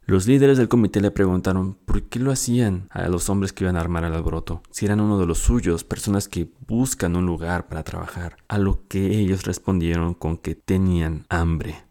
Los 0.06 0.26
líderes 0.26 0.56
del 0.56 0.68
comité 0.68 1.00
le 1.00 1.10
preguntaron 1.10 1.74
por 1.84 2.02
qué 2.04 2.18
lo 2.18 2.30
hacían 2.30 2.88
a 2.90 3.08
los 3.08 3.28
hombres 3.28 3.52
que 3.52 3.64
iban 3.64 3.76
a 3.76 3.80
armar 3.80 4.04
el 4.04 4.14
alboroto, 4.14 4.62
si 4.70 4.86
eran 4.86 5.00
uno 5.00 5.18
de 5.18 5.26
los 5.26 5.38
suyos, 5.38 5.84
personas 5.84 6.28
que 6.28 6.48
buscan 6.66 7.16
un 7.16 7.26
lugar 7.26 7.68
para 7.68 7.82
trabajar, 7.82 8.36
a 8.48 8.58
lo 8.58 8.86
que 8.88 9.18
ellos 9.18 9.44
respondieron 9.44 10.14
con 10.14 10.36
que 10.38 10.54
tenían 10.54 11.26
hambre. 11.28 11.85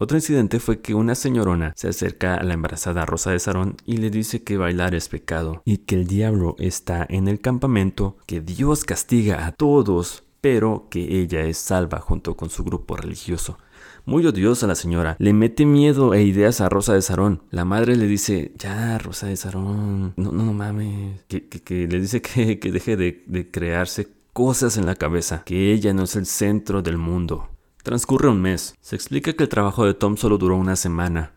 Otro 0.00 0.16
incidente 0.16 0.60
fue 0.60 0.80
que 0.80 0.94
una 0.94 1.16
señorona 1.16 1.72
se 1.74 1.88
acerca 1.88 2.36
a 2.36 2.44
la 2.44 2.54
embarazada 2.54 3.04
Rosa 3.04 3.32
de 3.32 3.40
Sarón 3.40 3.76
y 3.84 3.96
le 3.96 4.10
dice 4.10 4.44
que 4.44 4.56
bailar 4.56 4.94
es 4.94 5.08
pecado 5.08 5.60
y 5.64 5.78
que 5.78 5.96
el 5.96 6.06
diablo 6.06 6.54
está 6.60 7.04
en 7.08 7.26
el 7.26 7.40
campamento, 7.40 8.16
que 8.24 8.40
Dios 8.40 8.84
castiga 8.84 9.44
a 9.44 9.50
todos, 9.50 10.22
pero 10.40 10.86
que 10.88 11.20
ella 11.20 11.40
es 11.42 11.58
salva 11.58 11.98
junto 11.98 12.36
con 12.36 12.48
su 12.48 12.62
grupo 12.62 12.96
religioso. 12.96 13.58
Muy 14.06 14.24
odiosa 14.24 14.68
la 14.68 14.76
señora. 14.76 15.16
Le 15.18 15.32
mete 15.32 15.66
miedo 15.66 16.14
e 16.14 16.22
ideas 16.22 16.60
a 16.60 16.68
Rosa 16.68 16.94
de 16.94 17.02
Sarón. 17.02 17.42
La 17.50 17.64
madre 17.64 17.96
le 17.96 18.06
dice, 18.06 18.52
ya, 18.56 18.98
Rosa 18.98 19.26
de 19.26 19.36
Sarón, 19.36 20.14
no, 20.16 20.30
no, 20.30 20.52
mames. 20.52 21.24
Que, 21.26 21.88
le 21.88 22.00
dice 22.00 22.22
que, 22.22 22.56
deje 22.56 22.96
de, 22.96 23.24
de 23.26 23.50
crearse 23.50 24.08
cosas 24.32 24.76
en 24.76 24.86
la 24.86 24.94
cabeza, 24.94 25.42
que 25.44 25.72
ella 25.72 25.92
no 25.92 26.04
es 26.04 26.14
el 26.14 26.26
centro 26.26 26.82
del 26.82 26.98
mundo. 26.98 27.48
Transcurre 27.88 28.28
un 28.28 28.42
mes. 28.42 28.74
Se 28.82 28.96
explica 28.96 29.32
que 29.32 29.44
el 29.44 29.48
trabajo 29.48 29.86
de 29.86 29.94
Tom 29.94 30.18
solo 30.18 30.36
duró 30.36 30.58
una 30.58 30.76
semana 30.76 31.32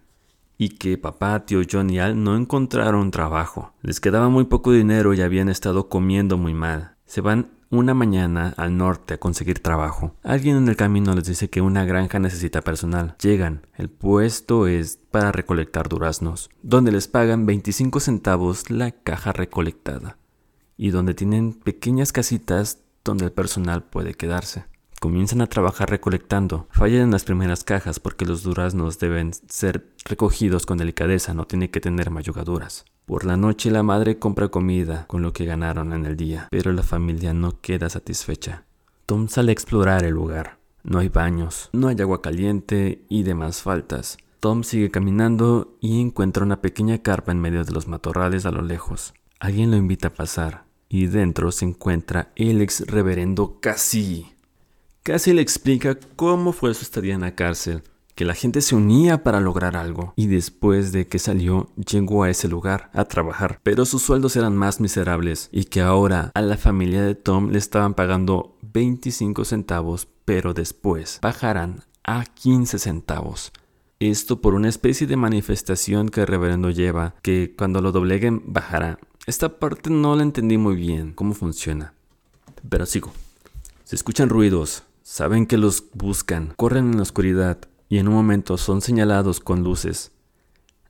y 0.58 0.72
que 0.72 0.98
papá, 0.98 1.46
tío 1.46 1.62
John 1.72 1.89
y 1.89 2.00
Al 2.00 2.22
no 2.22 2.36
encontraron 2.36 3.10
trabajo. 3.10 3.72
Les 3.81 4.01
quedaba 4.01 4.27
muy 4.27 4.43
poco 4.43 4.74
dinero 4.74 5.13
y 5.13 5.22
habían 5.22 5.48
estado 5.48 5.88
comiendo 5.88 6.38
muy 6.38 6.53
mal. 6.53 6.98
Se 7.05 7.22
van 7.22 7.51
una 7.70 7.93
mañana 7.93 8.53
al 8.58 8.75
norte 8.75 9.13
a 9.13 9.17
conseguir 9.17 9.60
trabajo. 9.60 10.13
Alguien 10.24 10.58
en 10.58 10.67
el 10.67 10.75
camino 10.75 11.15
les 11.15 11.24
dice 11.24 11.50
que 11.50 11.62
una 11.62 11.86
granja 11.86 12.20
necesita 12.20 12.60
personal. 12.60 13.15
Llegan. 13.22 13.65
El 13.77 13.89
puesto 13.89 14.67
es 14.67 15.00
para 15.10 15.31
recolectar 15.31 15.88
duraznos, 15.88 16.50
donde 16.64 16.92
les 16.92 17.07
pagan 17.07 17.46
25 17.46 18.01
centavos 18.01 18.70
la 18.70 18.92
caja 18.92 19.31
recolectada 19.31 20.18
y 20.75 20.90
donde 20.90 21.14
tienen 21.14 21.53
pequeñas 21.53 22.11
casitas 22.11 22.79
donde 23.05 23.24
el 23.24 23.31
personal 23.31 23.85
puede 23.85 24.16
quedarse. 24.16 24.66
Comienzan 25.01 25.42
a 25.42 25.48
trabajar 25.48 25.90
recolectando. 25.90 26.68
Fallan 26.70 27.01
en 27.01 27.11
las 27.11 27.24
primeras 27.24 27.64
cajas 27.64 28.00
porque 28.00 28.24
los 28.24 28.44
duraznos 28.44 29.00
deben 29.00 29.31
ser 29.50 29.87
recogidos 30.05 30.68
con 30.68 30.77
delicadeza, 30.77 31.33
no 31.33 31.46
tiene 31.46 31.72
que 31.72 31.81
tener 31.81 32.11
mayugaduras. 32.11 32.85
Por 33.07 33.25
la 33.25 33.35
noche 33.35 33.72
la 33.72 33.81
madre 33.81 34.20
compra 34.20 34.50
comida 34.50 35.07
con 35.07 35.24
lo 35.24 35.33
que 35.33 35.46
ganaron 35.46 35.92
en 35.94 36.05
el 36.05 36.18
día, 36.18 36.48
pero 36.51 36.72
la 36.72 36.83
familia 36.83 37.33
no 37.33 37.59
queda 37.61 37.90
satisfecha. 37.90 38.66
Tom 39.07 39.27
sale 39.27 39.50
a 39.50 39.53
explorar 39.53 40.03
el 40.03 40.14
lugar. 40.14 40.59
No 40.83 41.00
hay 41.00 41.09
baños, 41.09 41.72
no 41.74 41.87
hay 41.87 42.00
agua 42.00 42.22
caliente 42.22 43.03
y 43.09 43.24
demás 43.24 43.64
faltas. 43.64 44.20
Tom 44.40 44.64
sigue 44.64 44.92
caminando 44.92 45.75
y 45.81 46.00
encuentra 46.00 46.46
una 46.46 46.61
pequeña 46.61 47.00
carpa 47.00 47.31
en 47.31 47.42
medio 47.42 47.64
de 47.66 47.72
los 47.72 47.87
matorrales 47.87 48.46
a 48.46 48.51
lo 48.51 48.61
lejos. 48.61 49.16
Alguien 49.40 49.72
lo 49.72 49.77
invita 49.77 50.09
a 50.09 50.14
pasar 50.14 50.66
y 50.90 51.07
dentro 51.07 51.51
se 51.51 51.66
encuentra 51.66 52.31
el 52.35 52.61
ex 52.61 52.85
reverendo 52.85 53.59
Cassie. 53.61 54.40
Casi 55.03 55.33
le 55.33 55.42
explica 55.42 55.98
cómo 56.16 56.53
fue 56.53 56.75
su 56.75 56.83
estadía 56.83 57.16
en 57.16 57.22
la 57.22 57.33
cárcel, 57.33 57.81
que 58.14 58.24
la 58.24 58.35
gente 58.35 58.61
se 58.61 58.75
unía 58.75 59.24
para 59.24 59.40
lograr 59.40 59.75
algo, 59.75 60.14
y 60.16 60.27
después 60.27 60.92
de 60.92 61.07
que 61.07 61.18
salió 61.18 61.72
llegó 61.75 62.22
a 62.22 62.29
ese 62.29 62.48
lugar 62.48 62.92
a 62.94 63.05
trabajar, 63.05 63.59
pero 63.64 63.85
sus 63.85 64.03
sueldos 64.03 64.35
eran 64.35 64.55
más 64.55 64.79
miserables 64.79 65.50
y 65.51 65.64
que 65.64 65.81
ahora 65.81 66.29
a 66.35 66.42
la 66.44 66.55
familia 66.55 67.01
de 67.01 67.16
Tom 67.16 67.50
le 67.50 67.57
estaban 67.57 67.96
pagando 67.96 68.59
25 68.61 69.44
centavos, 69.44 70.07
pero 70.24 70.53
después 70.53 71.18
bajarán 71.20 71.83
a 72.03 72.24
15 72.24 72.77
centavos. 72.77 73.53
Esto 74.00 74.40
por 74.40 74.53
una 74.53 74.70
especie 74.70 75.07
de 75.07 75.16
manifestación 75.16 76.09
que 76.09 76.22
el 76.22 76.27
reverendo 76.27 76.70
lleva, 76.70 77.16
que 77.24 77.55
cuando 77.57 77.81
lo 77.81 77.92
dobleguen 77.92 78.44
bajará. 78.46 79.00
Esta 79.25 79.57
parte 79.57 79.90
no 79.90 80.16
la 80.16 80.22
entendí 80.22 80.59
muy 80.59 80.75
bien 80.75 81.14
cómo 81.14 81.33
funciona. 81.33 81.96
Pero 82.70 82.85
sigo. 82.85 83.11
Se 83.83 83.96
escuchan 83.96 84.29
ruidos, 84.29 84.83
Saben 85.13 85.45
que 85.45 85.57
los 85.57 85.83
buscan, 85.93 86.53
corren 86.55 86.91
en 86.91 86.95
la 86.95 87.01
oscuridad 87.01 87.57
y 87.89 87.97
en 87.97 88.07
un 88.07 88.13
momento 88.13 88.57
son 88.57 88.79
señalados 88.79 89.41
con 89.41 89.61
luces. 89.61 90.13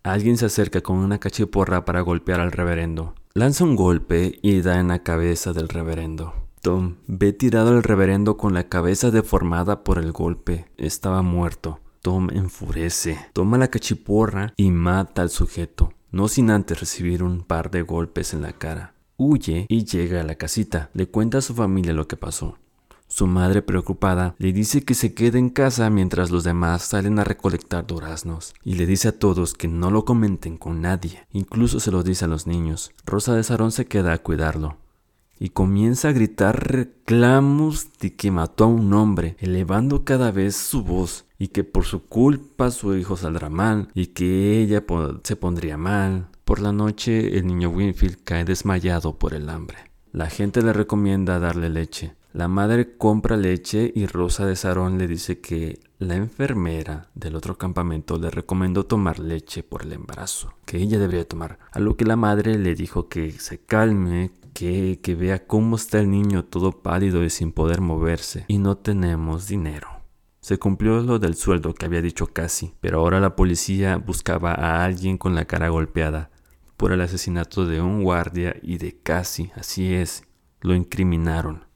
Alguien 0.03 0.37
se 0.37 0.45
acerca 0.45 0.81
con 0.81 0.97
una 0.97 1.19
cachiporra 1.19 1.85
para 1.85 2.01
golpear 2.01 2.39
al 2.39 2.51
reverendo. 2.51 3.15
Lanza 3.33 3.63
un 3.63 3.75
golpe 3.75 4.37
y 4.43 4.61
da 4.61 4.79
en 4.79 4.89
la 4.89 5.01
cabeza 5.01 5.53
del 5.53 5.69
reverendo. 5.69 6.35
Tom 6.61 6.97
ve 7.07 7.33
tirado 7.33 7.69
al 7.69 7.81
reverendo 7.81 8.37
con 8.37 8.53
la 8.53 8.69
cabeza 8.69 9.09
deformada 9.09 9.83
por 9.83 9.97
el 9.97 10.11
golpe. 10.11 10.67
Estaba 10.77 11.23
muerto. 11.23 11.79
Tom 12.03 12.29
enfurece, 12.29 13.17
toma 13.33 13.57
la 13.57 13.69
cachiporra 13.69 14.53
y 14.55 14.69
mata 14.69 15.23
al 15.23 15.31
sujeto, 15.31 15.93
no 16.11 16.27
sin 16.27 16.51
antes 16.51 16.79
recibir 16.79 17.23
un 17.23 17.41
par 17.41 17.71
de 17.71 17.81
golpes 17.81 18.35
en 18.35 18.43
la 18.43 18.53
cara. 18.53 18.93
Huye 19.17 19.65
y 19.67 19.83
llega 19.85 20.21
a 20.21 20.23
la 20.23 20.35
casita. 20.35 20.91
Le 20.93 21.07
cuenta 21.07 21.39
a 21.39 21.41
su 21.41 21.55
familia 21.55 21.93
lo 21.93 22.07
que 22.07 22.17
pasó. 22.17 22.59
Su 23.13 23.27
madre, 23.27 23.61
preocupada, 23.61 24.35
le 24.37 24.53
dice 24.53 24.85
que 24.85 24.93
se 24.93 25.13
quede 25.13 25.37
en 25.37 25.49
casa 25.49 25.89
mientras 25.89 26.31
los 26.31 26.45
demás 26.45 26.83
salen 26.83 27.19
a 27.19 27.25
recolectar 27.25 27.85
duraznos, 27.85 28.53
y 28.63 28.75
le 28.75 28.85
dice 28.85 29.09
a 29.09 29.19
todos 29.19 29.53
que 29.53 29.67
no 29.67 29.91
lo 29.91 30.05
comenten 30.05 30.57
con 30.57 30.79
nadie, 30.79 31.27
incluso 31.33 31.81
se 31.81 31.91
lo 31.91 32.03
dice 32.03 32.23
a 32.23 32.29
los 32.29 32.47
niños. 32.47 32.91
Rosa 33.05 33.35
de 33.35 33.43
Sarón 33.43 33.73
se 33.73 33.85
queda 33.85 34.13
a 34.13 34.19
cuidarlo, 34.19 34.77
y 35.37 35.49
comienza 35.49 36.07
a 36.07 36.13
gritar 36.13 36.71
reclamos 36.71 37.89
de 37.99 38.15
que 38.15 38.31
mató 38.31 38.63
a 38.63 38.67
un 38.67 38.93
hombre, 38.93 39.35
elevando 39.39 40.05
cada 40.05 40.31
vez 40.31 40.55
su 40.55 40.81
voz, 40.81 41.25
y 41.37 41.49
que 41.49 41.65
por 41.65 41.83
su 41.83 42.05
culpa 42.05 42.71
su 42.71 42.95
hijo 42.95 43.17
saldrá 43.17 43.49
mal, 43.49 43.89
y 43.93 44.07
que 44.07 44.61
ella 44.61 44.85
se 45.23 45.35
pondría 45.35 45.75
mal. 45.75 46.29
Por 46.45 46.61
la 46.61 46.71
noche 46.71 47.37
el 47.37 47.45
niño 47.45 47.71
Winfield 47.71 48.19
cae 48.23 48.45
desmayado 48.45 49.19
por 49.19 49.33
el 49.33 49.49
hambre. 49.49 49.79
La 50.13 50.29
gente 50.29 50.61
le 50.61 50.71
recomienda 50.71 51.39
darle 51.39 51.69
leche, 51.69 52.15
la 52.33 52.47
madre 52.47 52.95
compra 52.97 53.35
leche 53.35 53.91
y 53.93 54.05
Rosa 54.05 54.45
de 54.45 54.55
Sarón 54.55 54.97
le 54.97 55.07
dice 55.07 55.41
que 55.41 55.79
la 55.99 56.15
enfermera 56.15 57.09
del 57.13 57.35
otro 57.35 57.57
campamento 57.57 58.17
le 58.17 58.29
recomendó 58.29 58.85
tomar 58.85 59.19
leche 59.19 59.63
por 59.63 59.83
el 59.83 59.93
embarazo, 59.93 60.53
que 60.65 60.77
ella 60.77 60.97
debería 60.97 61.27
tomar. 61.27 61.59
A 61.71 61.79
lo 61.79 61.97
que 61.97 62.05
la 62.05 62.15
madre 62.15 62.57
le 62.57 62.73
dijo 62.73 63.09
que 63.09 63.31
se 63.31 63.59
calme, 63.59 64.31
que, 64.53 64.99
que 65.03 65.15
vea 65.15 65.45
cómo 65.45 65.75
está 65.75 65.99
el 65.99 66.09
niño 66.09 66.45
todo 66.45 66.71
pálido 66.81 67.23
y 67.23 67.29
sin 67.29 67.51
poder 67.51 67.81
moverse, 67.81 68.45
y 68.47 68.57
no 68.57 68.77
tenemos 68.77 69.47
dinero. 69.47 69.89
Se 70.39 70.57
cumplió 70.57 71.01
lo 71.01 71.19
del 71.19 71.35
sueldo 71.35 71.73
que 71.73 71.85
había 71.85 72.01
dicho 72.01 72.27
casi, 72.27 72.73
pero 72.79 72.99
ahora 72.99 73.19
la 73.19 73.35
policía 73.35 73.97
buscaba 73.97 74.53
a 74.53 74.83
alguien 74.83 75.17
con 75.17 75.35
la 75.35 75.45
cara 75.45 75.69
golpeada 75.69 76.31
por 76.77 76.93
el 76.93 77.01
asesinato 77.01 77.67
de 77.67 77.79
un 77.79 78.03
guardia 78.03 78.55
y 78.63 78.79
de 78.79 78.97
casi, 79.03 79.51
así 79.55 79.93
es, 79.93 80.23
lo 80.61 80.73
incriminaron. 80.73 81.70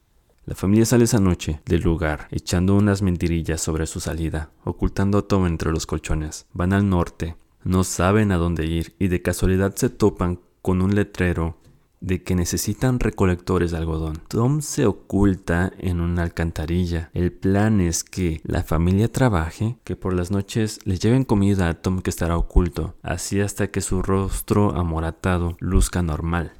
La 0.46 0.54
familia 0.54 0.86
sale 0.86 1.04
esa 1.04 1.18
noche 1.18 1.60
del 1.66 1.82
lugar, 1.82 2.28
echando 2.30 2.76
unas 2.76 3.02
mentirillas 3.02 3.60
sobre 3.60 3.84
su 3.88 3.98
salida, 3.98 4.52
ocultando 4.62 5.18
a 5.18 5.22
Tom 5.22 5.44
entre 5.44 5.72
los 5.72 5.86
colchones. 5.86 6.46
Van 6.52 6.72
al 6.72 6.88
norte, 6.88 7.34
no 7.64 7.82
saben 7.82 8.30
a 8.30 8.36
dónde 8.36 8.64
ir 8.64 8.94
y 9.00 9.08
de 9.08 9.22
casualidad 9.22 9.74
se 9.74 9.88
topan 9.88 10.38
con 10.62 10.82
un 10.82 10.94
letrero 10.94 11.58
de 12.00 12.22
que 12.22 12.36
necesitan 12.36 13.00
recolectores 13.00 13.72
de 13.72 13.78
algodón. 13.78 14.22
Tom 14.28 14.60
se 14.60 14.86
oculta 14.86 15.72
en 15.78 16.00
una 16.00 16.22
alcantarilla. 16.22 17.10
El 17.12 17.32
plan 17.32 17.80
es 17.80 18.04
que 18.04 18.40
la 18.44 18.62
familia 18.62 19.10
trabaje, 19.10 19.78
que 19.82 19.96
por 19.96 20.14
las 20.14 20.30
noches 20.30 20.78
le 20.84 20.96
lleven 20.96 21.24
comida 21.24 21.68
a 21.68 21.74
Tom 21.74 22.02
que 22.02 22.10
estará 22.10 22.36
oculto, 22.36 22.94
así 23.02 23.40
hasta 23.40 23.72
que 23.72 23.80
su 23.80 24.00
rostro 24.00 24.76
amoratado 24.76 25.56
luzca 25.58 26.02
normal. 26.02 26.52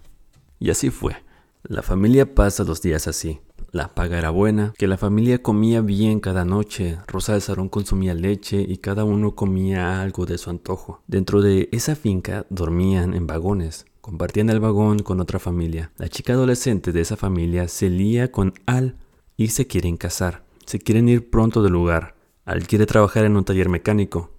Y 0.58 0.70
así 0.70 0.90
fue. 0.90 1.14
La 1.62 1.82
familia 1.82 2.34
pasa 2.34 2.64
dos 2.64 2.82
días 2.82 3.06
así. 3.06 3.40
La 3.76 3.94
paga 3.94 4.16
era 4.16 4.30
buena, 4.30 4.72
que 4.78 4.86
la 4.86 4.96
familia 4.96 5.42
comía 5.42 5.82
bien 5.82 6.20
cada 6.20 6.46
noche, 6.46 6.96
Rosa 7.06 7.34
de 7.34 7.42
Sarón 7.42 7.68
consumía 7.68 8.14
leche 8.14 8.64
y 8.66 8.78
cada 8.78 9.04
uno 9.04 9.34
comía 9.34 10.00
algo 10.00 10.24
de 10.24 10.38
su 10.38 10.48
antojo. 10.48 11.02
Dentro 11.06 11.42
de 11.42 11.68
esa 11.72 11.94
finca 11.94 12.46
dormían 12.48 13.12
en 13.12 13.26
vagones, 13.26 13.84
compartían 14.00 14.48
el 14.48 14.60
vagón 14.60 15.00
con 15.00 15.20
otra 15.20 15.38
familia. 15.38 15.92
La 15.98 16.08
chica 16.08 16.32
adolescente 16.32 16.90
de 16.90 17.02
esa 17.02 17.18
familia 17.18 17.68
se 17.68 17.90
lía 17.90 18.32
con 18.32 18.54
Al 18.64 18.96
y 19.36 19.48
se 19.48 19.66
quieren 19.66 19.98
casar. 19.98 20.42
Se 20.64 20.78
quieren 20.78 21.06
ir 21.10 21.28
pronto 21.28 21.62
del 21.62 21.74
lugar. 21.74 22.16
Al 22.46 22.66
quiere 22.66 22.86
trabajar 22.86 23.26
en 23.26 23.36
un 23.36 23.44
taller 23.44 23.68
mecánico. 23.68 24.30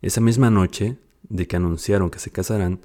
Esa 0.00 0.20
misma 0.20 0.50
noche, 0.50 0.98
de 1.28 1.46
que 1.46 1.54
anunciaron 1.54 2.10
que 2.10 2.18
se 2.18 2.32
casarán, 2.32 2.80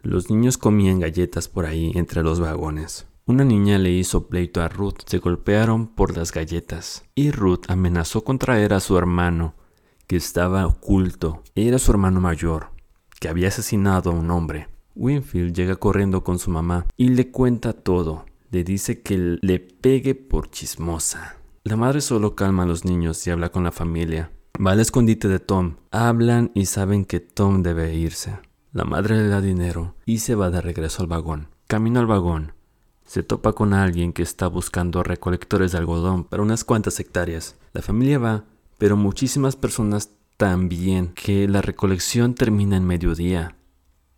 los 0.00 0.30
niños 0.30 0.56
comían 0.56 0.98
galletas 0.98 1.48
por 1.48 1.66
ahí 1.66 1.92
entre 1.94 2.22
los 2.22 2.40
vagones. 2.40 3.06
Una 3.24 3.44
niña 3.44 3.78
le 3.78 3.92
hizo 3.92 4.26
pleito 4.26 4.62
a 4.62 4.68
Ruth, 4.68 5.02
se 5.06 5.18
golpearon 5.18 5.86
por 5.86 6.16
las 6.16 6.32
galletas, 6.32 7.04
y 7.14 7.30
Ruth 7.30 7.60
amenazó 7.68 8.24
con 8.24 8.40
traer 8.40 8.74
a 8.74 8.80
su 8.80 8.98
hermano, 8.98 9.54
que 10.08 10.16
estaba 10.16 10.66
oculto. 10.66 11.44
Era 11.54 11.78
su 11.78 11.92
hermano 11.92 12.20
mayor, 12.20 12.70
que 13.20 13.28
había 13.28 13.46
asesinado 13.46 14.10
a 14.10 14.14
un 14.14 14.28
hombre. 14.32 14.66
Winfield 14.96 15.54
llega 15.54 15.76
corriendo 15.76 16.24
con 16.24 16.40
su 16.40 16.50
mamá 16.50 16.86
y 16.96 17.10
le 17.10 17.30
cuenta 17.30 17.74
todo. 17.74 18.26
Le 18.50 18.64
dice 18.64 19.02
que 19.02 19.38
le 19.40 19.60
pegue 19.60 20.16
por 20.16 20.50
chismosa. 20.50 21.36
La 21.62 21.76
madre 21.76 22.00
solo 22.00 22.34
calma 22.34 22.64
a 22.64 22.66
los 22.66 22.84
niños 22.84 23.24
y 23.28 23.30
habla 23.30 23.50
con 23.50 23.62
la 23.62 23.70
familia. 23.70 24.32
Va 24.54 24.72
al 24.72 24.80
escondite 24.80 25.28
de 25.28 25.38
Tom. 25.38 25.76
Hablan 25.92 26.50
y 26.54 26.66
saben 26.66 27.04
que 27.04 27.20
Tom 27.20 27.62
debe 27.62 27.94
irse. 27.94 28.40
La 28.72 28.84
madre 28.84 29.16
le 29.16 29.28
da 29.28 29.40
dinero 29.40 29.94
y 30.06 30.18
se 30.18 30.34
va 30.34 30.50
de 30.50 30.60
regreso 30.60 31.02
al 31.02 31.08
vagón. 31.08 31.48
Camino 31.68 32.00
al 32.00 32.06
vagón 32.06 32.52
se 33.12 33.22
topa 33.22 33.52
con 33.52 33.74
alguien 33.74 34.14
que 34.14 34.22
está 34.22 34.46
buscando 34.46 35.02
recolectores 35.02 35.72
de 35.72 35.76
algodón 35.76 36.24
para 36.24 36.42
unas 36.42 36.64
cuantas 36.64 36.98
hectáreas. 36.98 37.56
La 37.74 37.82
familia 37.82 38.18
va, 38.18 38.44
pero 38.78 38.96
muchísimas 38.96 39.54
personas 39.54 40.12
también, 40.38 41.08
que 41.08 41.46
la 41.46 41.60
recolección 41.60 42.34
termina 42.34 42.78
en 42.78 42.86
mediodía. 42.86 43.54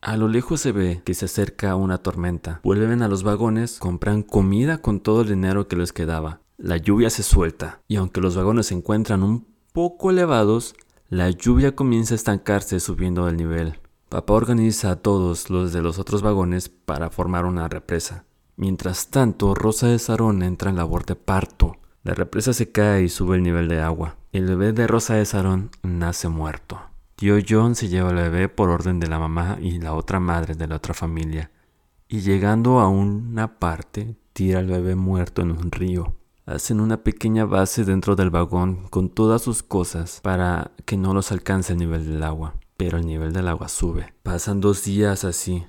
A 0.01 0.17
lo 0.17 0.29
lejos 0.29 0.61
se 0.61 0.71
ve 0.71 1.03
que 1.05 1.15
se 1.15 1.25
acerca 1.25 1.75
una 1.75 1.99
tormenta. 1.99 2.61
Vuelven 2.63 3.03
a 3.03 3.09
los 3.09 3.25
vagones, 3.25 3.81
compran 3.81 4.23
comida 4.23 4.79
con 4.79 5.01
todo 5.01 5.23
el 5.23 5.29
dinero 5.29 5.67
que 5.67 5.75
les 5.75 5.93
quedaba. 5.93 6.39
La 6.57 6.77
lluvia 6.77 7.11
se 7.11 7.25
suelta, 7.25 7.81
y 7.89 7.97
aunque 7.97 8.21
los 8.21 8.37
vagones 8.37 8.67
se 8.67 8.75
encuentran 8.75 9.25
un 9.25 9.45
poco 9.73 10.11
elevados, 10.11 10.77
la 11.09 11.31
lluvia 11.31 11.75
comienza 11.75 12.15
a 12.15 12.21
estancarse 12.23 12.79
subiendo 12.79 13.29
el 13.29 13.37
nivel. 13.39 13.81
Papá 14.09 14.35
organiza 14.35 14.93
a 14.93 14.97
todos 15.03 15.51
los 15.51 15.73
de 15.73 15.83
los 15.83 15.99
otros 15.99 16.23
vagones 16.23 16.69
para 16.69 17.11
formar 17.11 17.45
una 17.45 17.67
represa. 17.67 18.25
Mientras 18.57 19.09
tanto, 19.09 19.55
Rosa 19.55 19.89
de 19.89 19.99
Sarón 19.99 20.43
entra 20.43 20.71
en 20.71 20.77
labor 20.77 21.05
de 21.05 21.17
parto. 21.17 21.77
La 22.05 22.15
represa 22.15 22.53
se 22.53 22.71
cae 22.71 23.03
y 23.03 23.09
sube 23.09 23.37
el 23.37 23.43
nivel 23.43 23.69
de 23.69 23.81
agua. 23.81 24.17
El 24.33 24.47
bebé 24.47 24.73
de 24.73 24.87
Rosa 24.87 25.15
de 25.15 25.25
Sarón 25.25 25.71
nace 25.83 26.29
muerto. 26.29 26.81
Tío 27.17 27.37
John 27.49 27.75
se 27.75 27.89
lleva 27.89 28.11
al 28.11 28.17
bebé 28.17 28.49
por 28.49 28.71
orden 28.71 29.01
de 29.01 29.07
la 29.07 29.19
mamá 29.19 29.59
y 29.61 29.79
la 29.79 29.95
otra 29.95 30.21
madre 30.21 30.55
de 30.55 30.67
la 30.67 30.77
otra 30.77 30.95
familia. 30.95 31.51
Y 32.09 32.21
llegando 32.21 32.81
a 32.81 32.89
una 32.89 33.59
parte, 33.59 34.17
tira 34.33 34.59
al 34.59 34.67
bebé 34.67 34.95
muerto 34.95 35.43
en 35.43 35.53
un 35.53 35.71
río. 35.71 36.15
Hacen 36.47 36.81
una 36.81 37.03
pequeña 37.03 37.47
base 37.47 37.85
dentro 37.85 38.17
del 38.17 38.31
vagón 38.31 38.87
con 38.91 39.09
todas 39.09 39.43
sus 39.43 39.63
cosas 39.63 40.21
para 40.23 40.73
que 40.85 40.97
no 40.97 41.15
los 41.15 41.33
alcance 41.33 41.73
el 41.73 41.79
nivel 41.79 42.07
del 42.07 42.23
agua. 42.23 42.55
Pero 42.77 42.99
el 42.99 43.07
nivel 43.07 43.33
del 43.33 43.49
agua 43.49 43.69
sube. 43.69 44.13
Pasan 44.23 44.61
dos 44.61 44.85
días 44.85 45.25
así, 45.25 45.65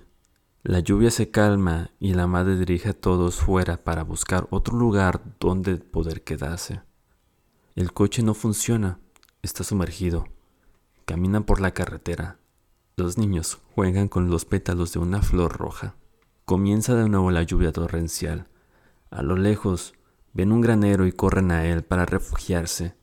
la 0.65 0.79
lluvia 0.79 1.11
se 1.11 1.29
calma 1.29 1.91
y 1.99 2.15
la 2.15 2.25
madre 2.25 2.57
dirige 2.57 2.89
a 2.89 2.93
todos 2.93 3.35
fuera 3.35 3.83
para 3.83 4.03
buscar 4.03 4.47
otro 4.49 4.75
lugar 4.75 5.21
donde 5.39 5.75
poder 5.75 6.23
quedarse. 6.23 6.81
El 7.75 7.93
coche 7.93 8.23
no 8.23 8.33
funciona, 8.33 8.97
está 9.43 9.63
sumergido. 9.63 10.25
Caminan 11.05 11.43
por 11.43 11.61
la 11.61 11.69
carretera. 11.69 12.39
Los 12.97 13.19
niños 13.19 13.59
juegan 13.75 14.07
con 14.07 14.31
los 14.31 14.45
pétalos 14.45 14.91
de 14.91 14.97
una 14.97 15.21
flor 15.21 15.55
roja. 15.55 15.93
Comienza 16.45 16.95
de 16.95 17.09
nuevo 17.09 17.29
la 17.29 17.43
lluvia 17.43 17.71
torrencial. 17.71 18.47
A 19.11 19.21
lo 19.21 19.37
lejos 19.37 19.93
ven 20.33 20.51
un 20.51 20.61
granero 20.61 21.05
y 21.05 21.11
corren 21.11 21.51
a 21.51 21.67
él 21.67 21.83
para 21.83 22.07
refugiarse. 22.07 22.95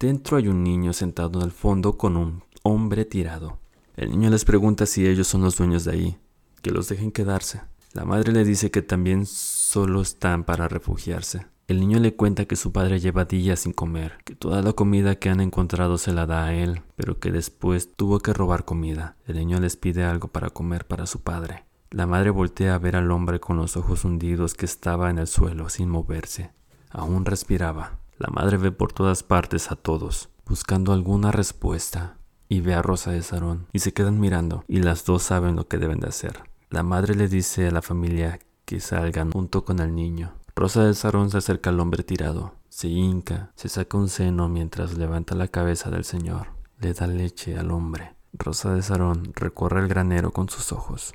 Dentro 0.00 0.36
hay 0.36 0.48
un 0.48 0.64
niño 0.64 0.92
sentado 0.92 1.38
en 1.38 1.44
el 1.44 1.52
fondo 1.52 1.96
con 1.96 2.16
un 2.16 2.42
hombre 2.64 3.04
tirado. 3.04 3.60
El 3.94 4.10
niño 4.10 4.30
les 4.30 4.44
pregunta 4.44 4.84
si 4.84 5.06
ellos 5.06 5.28
son 5.28 5.42
los 5.42 5.56
dueños 5.56 5.84
de 5.84 5.92
ahí 5.92 6.18
que 6.64 6.70
los 6.70 6.88
dejen 6.88 7.12
quedarse. 7.12 7.60
La 7.92 8.06
madre 8.06 8.32
le 8.32 8.42
dice 8.42 8.70
que 8.70 8.80
también 8.80 9.26
solo 9.26 10.00
están 10.00 10.44
para 10.44 10.66
refugiarse. 10.66 11.46
El 11.68 11.78
niño 11.78 12.00
le 12.00 12.16
cuenta 12.16 12.46
que 12.46 12.56
su 12.56 12.72
padre 12.72 13.00
lleva 13.00 13.26
días 13.26 13.60
sin 13.60 13.74
comer, 13.74 14.18
que 14.24 14.34
toda 14.34 14.62
la 14.62 14.72
comida 14.72 15.16
que 15.16 15.28
han 15.28 15.40
encontrado 15.40 15.98
se 15.98 16.14
la 16.14 16.24
da 16.24 16.46
a 16.46 16.54
él, 16.54 16.80
pero 16.96 17.20
que 17.20 17.30
después 17.30 17.94
tuvo 17.94 18.18
que 18.20 18.32
robar 18.32 18.64
comida. 18.64 19.16
El 19.26 19.36
niño 19.36 19.60
les 19.60 19.76
pide 19.76 20.04
algo 20.04 20.28
para 20.28 20.48
comer 20.48 20.86
para 20.86 21.06
su 21.06 21.20
padre. 21.20 21.66
La 21.90 22.06
madre 22.06 22.30
voltea 22.30 22.74
a 22.74 22.78
ver 22.78 22.96
al 22.96 23.10
hombre 23.10 23.40
con 23.40 23.58
los 23.58 23.76
ojos 23.76 24.06
hundidos 24.06 24.54
que 24.54 24.64
estaba 24.64 25.10
en 25.10 25.18
el 25.18 25.26
suelo 25.26 25.68
sin 25.68 25.90
moverse. 25.90 26.50
Aún 26.88 27.26
respiraba. 27.26 27.98
La 28.18 28.28
madre 28.28 28.56
ve 28.56 28.72
por 28.72 28.90
todas 28.92 29.22
partes 29.22 29.70
a 29.70 29.76
todos, 29.76 30.30
buscando 30.46 30.94
alguna 30.94 31.30
respuesta, 31.30 32.16
y 32.48 32.60
ve 32.60 32.72
a 32.72 32.80
Rosa 32.80 33.10
de 33.10 33.22
Sarón, 33.22 33.66
y 33.72 33.80
se 33.80 33.92
quedan 33.92 34.18
mirando, 34.18 34.64
y 34.66 34.78
las 34.80 35.04
dos 35.04 35.22
saben 35.22 35.56
lo 35.56 35.68
que 35.68 35.78
deben 35.78 36.00
de 36.00 36.08
hacer. 36.08 36.53
La 36.70 36.82
madre 36.82 37.14
le 37.14 37.28
dice 37.28 37.68
a 37.68 37.70
la 37.70 37.82
familia 37.82 38.38
que 38.64 38.80
salgan 38.80 39.32
junto 39.32 39.64
con 39.64 39.78
el 39.80 39.94
niño. 39.94 40.34
Rosa 40.56 40.84
del 40.84 40.94
Sarón 40.94 41.30
se 41.30 41.38
acerca 41.38 41.70
al 41.70 41.80
hombre 41.80 42.02
tirado, 42.02 42.54
se 42.68 42.88
hinca, 42.88 43.52
se 43.56 43.68
saca 43.68 43.98
un 43.98 44.08
seno 44.08 44.48
mientras 44.48 44.96
levanta 44.96 45.34
la 45.34 45.48
cabeza 45.48 45.90
del 45.90 46.04
señor. 46.04 46.48
Le 46.80 46.92
da 46.94 47.06
leche 47.06 47.56
al 47.58 47.70
hombre. 47.70 48.14
Rosa 48.32 48.74
de 48.74 48.82
Sarón 48.82 49.32
recorre 49.34 49.80
el 49.80 49.88
granero 49.88 50.32
con 50.32 50.48
sus 50.48 50.72
ojos. 50.72 51.14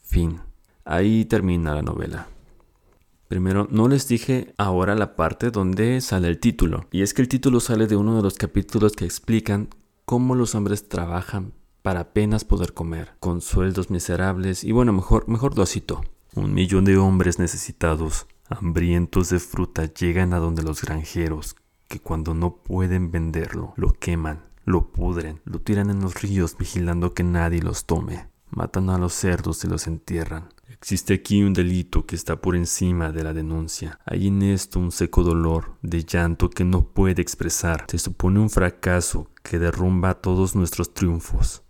Fin. 0.00 0.40
Ahí 0.84 1.24
termina 1.24 1.74
la 1.74 1.82
novela. 1.82 2.28
Primero, 3.28 3.66
no 3.70 3.88
les 3.88 4.06
dije 4.06 4.54
ahora 4.58 4.94
la 4.94 5.16
parte 5.16 5.50
donde 5.50 6.00
sale 6.00 6.28
el 6.28 6.38
título. 6.38 6.86
Y 6.90 7.02
es 7.02 7.14
que 7.14 7.22
el 7.22 7.28
título 7.28 7.60
sale 7.60 7.86
de 7.86 7.96
uno 7.96 8.16
de 8.16 8.22
los 8.22 8.34
capítulos 8.34 8.92
que 8.92 9.04
explican 9.04 9.68
cómo 10.04 10.34
los 10.34 10.54
hombres 10.54 10.88
trabajan 10.88 11.52
para 11.84 12.00
apenas 12.00 12.46
poder 12.46 12.72
comer, 12.72 13.12
con 13.20 13.42
sueldos 13.42 13.90
miserables 13.90 14.64
y 14.64 14.72
bueno, 14.72 14.94
mejor, 14.94 15.28
mejor 15.28 15.54
lo. 15.54 16.00
Un 16.34 16.54
millón 16.54 16.86
de 16.86 16.96
hombres 16.96 17.38
necesitados, 17.38 18.26
hambrientos 18.48 19.28
de 19.28 19.38
fruta, 19.38 19.84
llegan 19.92 20.32
a 20.32 20.38
donde 20.38 20.62
los 20.62 20.80
granjeros, 20.80 21.56
que 21.86 22.00
cuando 22.00 22.32
no 22.32 22.56
pueden 22.56 23.10
venderlo, 23.10 23.74
lo 23.76 23.92
queman, 23.92 24.46
lo 24.64 24.92
pudren, 24.92 25.42
lo 25.44 25.60
tiran 25.60 25.90
en 25.90 26.00
los 26.00 26.22
ríos 26.22 26.56
vigilando 26.58 27.12
que 27.12 27.22
nadie 27.22 27.60
los 27.60 27.84
tome. 27.84 28.28
Matan 28.48 28.88
a 28.88 28.96
los 28.96 29.12
cerdos 29.12 29.62
y 29.64 29.68
los 29.68 29.86
entierran. 29.86 30.48
Existe 30.70 31.12
aquí 31.12 31.42
un 31.42 31.52
delito 31.52 32.06
que 32.06 32.16
está 32.16 32.40
por 32.40 32.56
encima 32.56 33.12
de 33.12 33.24
la 33.24 33.34
denuncia. 33.34 33.98
Hay 34.06 34.28
en 34.28 34.40
esto 34.40 34.80
un 34.80 34.90
seco 34.90 35.22
dolor 35.22 35.76
de 35.82 36.02
llanto 36.02 36.48
que 36.48 36.64
no 36.64 36.86
puede 36.86 37.20
expresar. 37.20 37.84
Se 37.88 37.98
supone 37.98 38.40
un 38.40 38.48
fracaso 38.48 39.28
que 39.42 39.58
derrumba 39.58 40.14
todos 40.14 40.54
nuestros 40.54 40.94
triunfos 40.94 41.63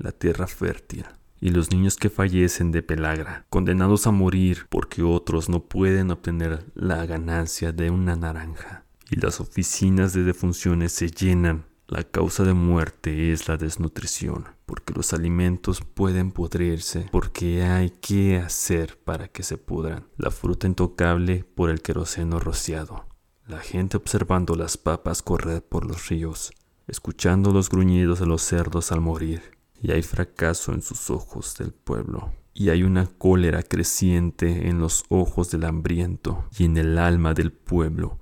la 0.00 0.12
tierra 0.12 0.46
fértil, 0.46 1.04
y 1.40 1.50
los 1.50 1.70
niños 1.70 1.96
que 1.96 2.10
fallecen 2.10 2.72
de 2.72 2.82
pelagra, 2.82 3.46
condenados 3.50 4.06
a 4.06 4.10
morir 4.10 4.66
porque 4.68 5.02
otros 5.02 5.48
no 5.48 5.60
pueden 5.64 6.10
obtener 6.10 6.64
la 6.74 7.04
ganancia 7.06 7.72
de 7.72 7.90
una 7.90 8.16
naranja, 8.16 8.84
y 9.10 9.16
las 9.16 9.40
oficinas 9.40 10.12
de 10.12 10.24
defunciones 10.24 10.92
se 10.92 11.10
llenan. 11.10 11.66
La 11.86 12.04
causa 12.04 12.44
de 12.44 12.54
muerte 12.54 13.32
es 13.32 13.48
la 13.48 13.56
desnutrición, 13.56 14.46
porque 14.64 14.94
los 14.94 15.12
alimentos 15.12 15.82
pueden 15.82 16.30
pudrirse, 16.30 17.08
porque 17.10 17.64
hay 17.64 17.90
que 17.90 18.38
hacer 18.38 18.96
para 19.04 19.26
que 19.26 19.42
se 19.42 19.58
pudran. 19.58 20.06
La 20.16 20.30
fruta 20.30 20.68
intocable 20.68 21.44
por 21.56 21.68
el 21.68 21.82
queroseno 21.82 22.38
rociado. 22.38 23.06
La 23.48 23.58
gente 23.58 23.96
observando 23.96 24.54
las 24.54 24.76
papas 24.76 25.20
correr 25.20 25.64
por 25.64 25.84
los 25.84 26.08
ríos, 26.08 26.52
escuchando 26.86 27.50
los 27.50 27.68
gruñidos 27.68 28.20
de 28.20 28.26
los 28.26 28.42
cerdos 28.42 28.92
al 28.92 29.00
morir 29.00 29.59
y 29.82 29.92
hay 29.92 30.02
fracaso 30.02 30.72
en 30.72 30.82
sus 30.82 31.10
ojos 31.10 31.56
del 31.58 31.72
pueblo. 31.72 32.32
y 32.52 32.68
hay 32.70 32.82
una 32.82 33.06
cólera 33.06 33.62
creciente 33.62 34.68
en 34.68 34.80
los 34.80 35.04
ojos 35.08 35.50
del 35.50 35.64
hambriento 35.64 36.44
y 36.58 36.64
en 36.64 36.76
el 36.76 36.98
alma 36.98 37.32
del 37.32 37.52
pueblo. 37.52 38.18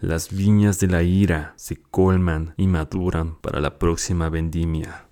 Las 0.00 0.32
viñas 0.32 0.78
de 0.78 0.86
la 0.86 1.02
ira 1.02 1.54
se 1.56 1.76
colman 1.76 2.54
y 2.56 2.68
maduran 2.68 3.36
para 3.40 3.60
la 3.60 3.78
próxima 3.78 4.28
vendimia. 4.30 5.08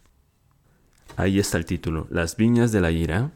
Ahí 1.16 1.40
está 1.40 1.58
el 1.58 1.66
título, 1.66 2.06
Las 2.08 2.36
viñas 2.36 2.70
de 2.70 2.80
la 2.80 2.92
ira, 2.92 3.32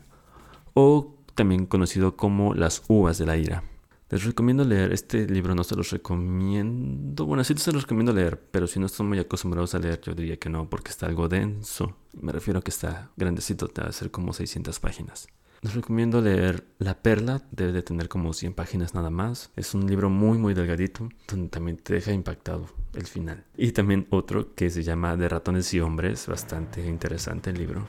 o 0.75 1.17
también 1.35 1.67
conocido 1.67 2.17
como 2.17 2.55
Las 2.55 2.85
uvas 2.87 3.19
de 3.19 3.27
la 3.27 3.37
ira. 3.37 3.65
Les 4.11 4.25
recomiendo 4.25 4.65
leer 4.65 4.93
este 4.93 5.25
libro, 5.29 5.55
no 5.55 5.63
se 5.63 5.77
los 5.77 5.93
recomiendo. 5.93 7.27
Bueno, 7.27 7.45
sí 7.45 7.55
se 7.57 7.71
los 7.73 7.83
recomiendo 7.83 8.13
leer, 8.13 8.43
pero 8.51 8.67
si 8.67 8.81
no 8.81 8.87
están 8.87 9.09
muy 9.09 9.21
acostumbrados 9.21 9.77
a 9.77 9.79
leer, 9.79 10.01
yo 10.01 10.15
diría 10.15 10.37
que 10.37 10.49
no, 10.49 10.69
porque 10.69 10.91
está 10.91 11.07
algo 11.07 11.29
denso. 11.29 11.97
Me 12.21 12.33
refiero 12.33 12.59
a 12.59 12.63
que 12.63 12.73
está 12.73 13.13
grandecito, 13.17 13.69
te 13.69 13.83
va 13.83 13.89
a 13.89 13.93
ser 13.93 14.11
como 14.11 14.33
600 14.33 14.81
páginas. 14.81 15.29
Les 15.63 15.75
recomiendo 15.75 16.21
leer 16.21 16.65
La 16.79 17.01
Perla, 17.01 17.43
debe 17.53 17.71
de 17.71 17.83
tener 17.83 18.09
como 18.09 18.33
100 18.33 18.53
páginas 18.55 18.95
nada 18.95 19.11
más. 19.11 19.53
Es 19.55 19.75
un 19.75 19.87
libro 19.87 20.11
muy 20.11 20.39
muy 20.39 20.55
delgadito, 20.55 21.09
donde 21.29 21.49
también 21.49 21.77
te 21.77 21.95
deja 21.95 22.11
impactado 22.13 22.67
el 22.95 23.07
final. 23.07 23.45
Y 23.57 23.71
también 23.71 24.09
otro 24.11 24.57
que 24.57 24.71
se 24.71 24.83
llama 24.83 25.17
De 25.17 25.29
ratones 25.29 25.73
y 25.73 25.79
hombres, 25.79 26.27
bastante 26.27 26.85
interesante 26.85 27.51
el 27.51 27.59
libro. 27.59 27.87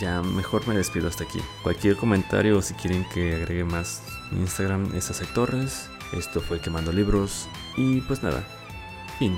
Ya 0.00 0.22
mejor 0.22 0.66
me 0.66 0.76
despido 0.76 1.06
hasta 1.06 1.22
aquí. 1.22 1.38
Cualquier 1.62 1.94
comentario 1.94 2.58
o 2.58 2.62
si 2.62 2.74
quieren 2.74 3.06
que 3.14 3.36
agregue 3.36 3.62
más 3.62 4.02
Instagram 4.40 4.94
es 4.94 5.10
Torres. 5.34 5.88
Esto 6.12 6.40
fue 6.40 6.60
Quemando 6.60 6.92
Libros. 6.92 7.48
Y 7.76 8.00
pues 8.02 8.22
nada, 8.22 8.42
fin. 9.18 9.36